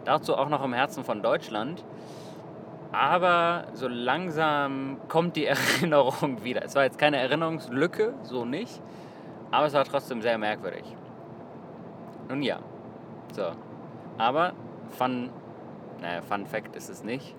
Dazu 0.06 0.36
auch 0.36 0.50
noch 0.50 0.64
im 0.64 0.74
Herzen 0.74 1.04
von 1.04 1.22
Deutschland. 1.22 1.84
Aber 2.96 3.66
so 3.74 3.90
langsam 3.90 4.98
kommt 5.10 5.36
die 5.36 5.46
Erinnerung 5.82 6.44
wieder. 6.46 6.64
Es 6.64 6.76
war 6.76 6.84
jetzt 6.84 6.98
keine 6.98 7.18
Erinnerungslücke, 7.18 8.14
so 8.24 8.46
nicht. 8.46 8.82
Aber 9.52 9.66
es 9.66 9.74
war 9.74 9.84
trotzdem 9.84 10.22
sehr 10.22 10.38
merkwürdig. 10.38 10.84
Nun 12.30 12.42
ja. 12.42 12.60
So. 13.34 13.52
Aber 14.18 14.54
Fun, 14.92 15.30
naja, 16.00 16.22
Fun 16.22 16.46
Fact 16.46 16.76
ist 16.78 16.90
es 16.90 17.04
nicht. 17.04 17.36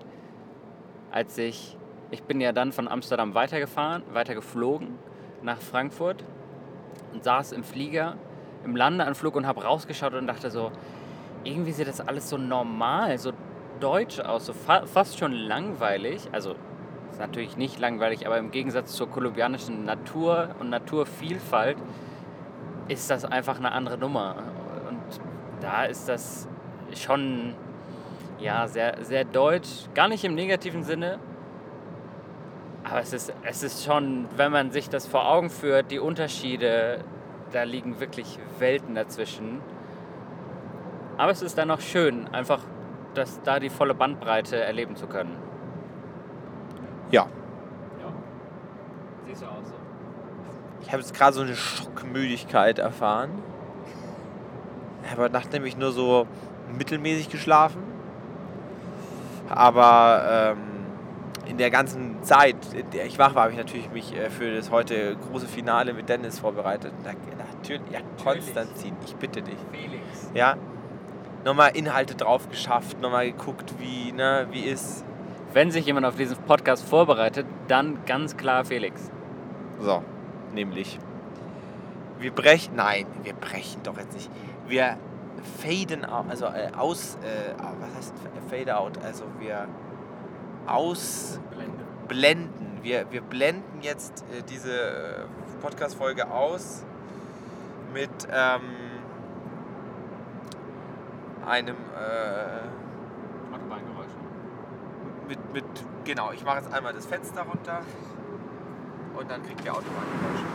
Als 1.09 1.35
ich, 1.39 1.75
ich 2.11 2.21
bin 2.21 2.39
ja 2.39 2.51
dann 2.51 2.71
von 2.71 2.87
Amsterdam 2.87 3.33
weitergefahren, 3.33 4.03
weitergeflogen 4.13 4.99
nach 5.41 5.57
Frankfurt 5.57 6.23
und 7.13 7.23
saß 7.23 7.51
im 7.53 7.63
Flieger 7.63 8.15
im 8.63 8.75
Landeanflug 8.75 9.35
und 9.35 9.47
habe 9.47 9.63
rausgeschaut 9.63 10.13
und 10.13 10.27
dachte 10.27 10.51
so, 10.51 10.71
irgendwie 11.43 11.71
sieht 11.71 11.87
das 11.87 12.01
alles 12.01 12.29
so 12.29 12.37
normal, 12.37 13.17
so 13.17 13.31
deutsch 13.79 14.19
aus, 14.19 14.45
so 14.45 14.53
fa 14.53 14.85
fast 14.85 15.17
schon 15.17 15.31
langweilig. 15.31 16.29
Also 16.31 16.55
ist 17.11 17.19
natürlich 17.19 17.57
nicht 17.57 17.79
langweilig, 17.79 18.27
aber 18.27 18.37
im 18.37 18.51
Gegensatz 18.51 18.93
zur 18.93 19.09
kolumbianischen 19.09 19.85
Natur 19.85 20.49
und 20.59 20.69
Naturvielfalt 20.69 21.77
ist 22.87 23.09
das 23.09 23.25
einfach 23.25 23.57
eine 23.57 23.71
andere 23.71 23.97
Nummer. 23.97 24.35
Und 24.87 24.99
da 25.61 25.85
ist 25.85 26.07
das 26.07 26.47
schon 26.93 27.55
ja, 28.39 28.67
sehr, 28.67 29.03
sehr 29.03 29.25
deutsch, 29.25 29.87
gar 29.95 30.07
nicht 30.07 30.23
im 30.23 30.35
negativen 30.35 30.83
Sinne. 30.83 31.19
Aber 32.83 33.01
es 33.01 33.11
ist, 33.11 33.33
es 33.43 33.63
ist 33.63 33.83
schon, 33.83 34.27
wenn 34.37 34.51
man 34.51 34.71
sich 34.71 34.89
das 34.89 35.07
vor 35.07 35.27
Augen 35.27 35.49
führt, 35.49 35.91
die 35.91 35.99
Unterschiede, 35.99 37.03
da 37.51 37.63
liegen 37.63 37.99
wirklich 37.99 38.39
Welten 38.59 38.95
dazwischen. 38.95 39.61
Aber 41.17 41.31
es 41.31 41.41
ist 41.41 41.57
dann 41.57 41.71
auch 41.71 41.81
schön, 41.81 42.27
einfach 42.31 42.61
das, 43.17 43.41
da 43.43 43.59
die 43.59 43.69
volle 43.69 43.93
Bandbreite 43.93 44.57
erleben 44.57 44.95
zu 44.95 45.07
können. 45.07 45.35
Ja. 47.11 47.23
Ja. 48.01 48.13
Siehst 49.25 49.41
du 49.41 49.45
auch 49.45 49.63
so. 49.63 49.73
Ich 50.81 50.87
habe 50.91 51.01
jetzt 51.01 51.13
gerade 51.13 51.33
so 51.33 51.41
eine 51.41 51.55
Schockmüdigkeit 51.55 52.79
erfahren. 52.79 53.31
Ich 55.03 55.11
habe 55.11 55.23
heute 55.23 55.33
Nacht 55.33 55.51
nämlich 55.53 55.77
nur 55.77 55.91
so 55.91 56.27
mittelmäßig 56.77 57.29
geschlafen. 57.29 57.81
Aber 59.49 60.55
ähm, 60.57 60.57
in 61.45 61.57
der 61.57 61.69
ganzen 61.71 62.21
Zeit, 62.23 62.57
in 62.73 62.89
der 62.91 63.05
ich 63.05 63.17
wach 63.17 63.33
war, 63.35 63.43
habe 63.43 63.53
ich 63.53 63.57
natürlich 63.57 63.89
mich 63.91 64.13
äh, 64.13 64.29
für 64.29 64.53
das 64.53 64.69
heute 64.69 65.15
große 65.15 65.47
Finale 65.47 65.93
mit 65.93 66.09
Dennis 66.09 66.39
vorbereitet. 66.39 66.91
Na, 67.03 67.11
natürlich, 67.55 67.81
ja, 67.89 67.99
Konstantin, 68.21 68.95
ich 69.05 69.15
bitte 69.15 69.41
dich. 69.41 69.57
Felix. 69.71 70.03
Ja, 70.33 70.57
nochmal 71.45 71.75
Inhalte 71.75 72.15
drauf 72.15 72.49
geschafft, 72.49 72.99
nochmal 73.01 73.31
geguckt, 73.31 73.75
wie, 73.79 74.11
ne, 74.11 74.47
wie 74.51 74.61
ist. 74.61 75.03
Wenn 75.53 75.71
sich 75.71 75.85
jemand 75.85 76.05
auf 76.05 76.15
diesen 76.15 76.37
Podcast 76.37 76.87
vorbereitet, 76.87 77.45
dann 77.67 78.05
ganz 78.05 78.37
klar 78.37 78.65
Felix. 78.65 79.09
So, 79.79 80.03
nämlich. 80.53 80.99
Wir 82.19 82.31
brechen. 82.31 82.75
Nein, 82.75 83.05
wir 83.23 83.33
brechen 83.33 83.81
doch 83.83 83.97
jetzt 83.97 84.13
nicht. 84.13 84.29
Wir 84.67 84.97
faden 85.61 86.03
out, 86.03 86.25
also 86.29 86.45
äh, 86.45 86.71
aus. 86.75 87.17
Äh, 87.21 87.53
was 87.79 87.95
heißt 87.95 88.13
fade 88.49 88.77
out? 88.77 88.97
Also 89.03 89.25
wir 89.39 89.67
ausblenden. 90.65 91.85
Wir, 92.81 93.05
wir 93.11 93.21
blenden 93.21 93.81
jetzt 93.81 94.23
äh, 94.31 94.43
diese 94.49 94.71
äh, 94.71 95.25
Podcast-Folge 95.61 96.29
aus 96.29 96.83
mit 97.93 98.09
ähm, 98.31 98.61
einem. 101.47 101.75
Äh, 101.75 103.55
Autobahngeräusche. 103.55 104.17
mit, 105.27 105.53
mit. 105.53 105.65
Genau, 106.03 106.31
ich 106.31 106.43
mache 106.43 106.57
jetzt 106.57 106.73
einmal 106.73 106.93
das 106.93 107.05
Fenster 107.05 107.41
runter 107.41 107.81
und 109.17 109.29
dann 109.29 109.43
kriegt 109.43 109.65
ihr 109.65 109.71
Autobahngeräusche. 109.71 110.45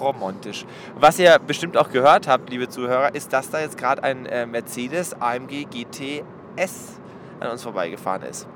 romantisch. 0.00 0.64
Was 0.98 1.18
ihr 1.18 1.38
bestimmt 1.38 1.76
auch 1.76 1.90
gehört 1.90 2.26
habt, 2.26 2.48
liebe 2.50 2.68
Zuhörer, 2.68 3.14
ist, 3.14 3.32
dass 3.32 3.50
da 3.50 3.60
jetzt 3.60 3.76
gerade 3.76 4.02
ein 4.02 4.26
äh, 4.26 4.46
Mercedes 4.46 5.12
AMG 5.20 5.66
GTS 5.70 6.98
an 7.38 7.50
uns 7.50 7.62
vorbeigefahren 7.62 8.22
ist. 8.22 8.48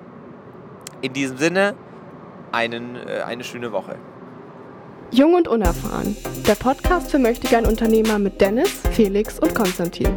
In 1.03 1.13
diesem 1.13 1.37
Sinne, 1.37 1.75
einen, 2.55 2.97
äh, 2.97 3.23
eine 3.27 3.45
schöne 3.45 3.73
Woche. 3.73 3.97
Jung 5.11 5.35
und 5.35 5.49
unerfahren. 5.49 6.17
Der 6.47 6.55
Podcast 6.55 7.11
für 7.11 7.19
Möchtegern 7.19 7.67
Unternehmer 7.67 8.19
mit 8.19 8.41
Dennis, 8.41 8.81
Felix 8.93 9.39
und 9.39 9.55
Konstantin. 9.55 10.09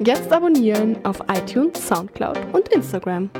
Jetzt 0.00 0.30
abonnieren 0.30 0.98
auf 1.04 1.20
iTunes, 1.32 1.86
Soundcloud 1.86 2.38
und 2.52 2.68
Instagram. 2.68 3.30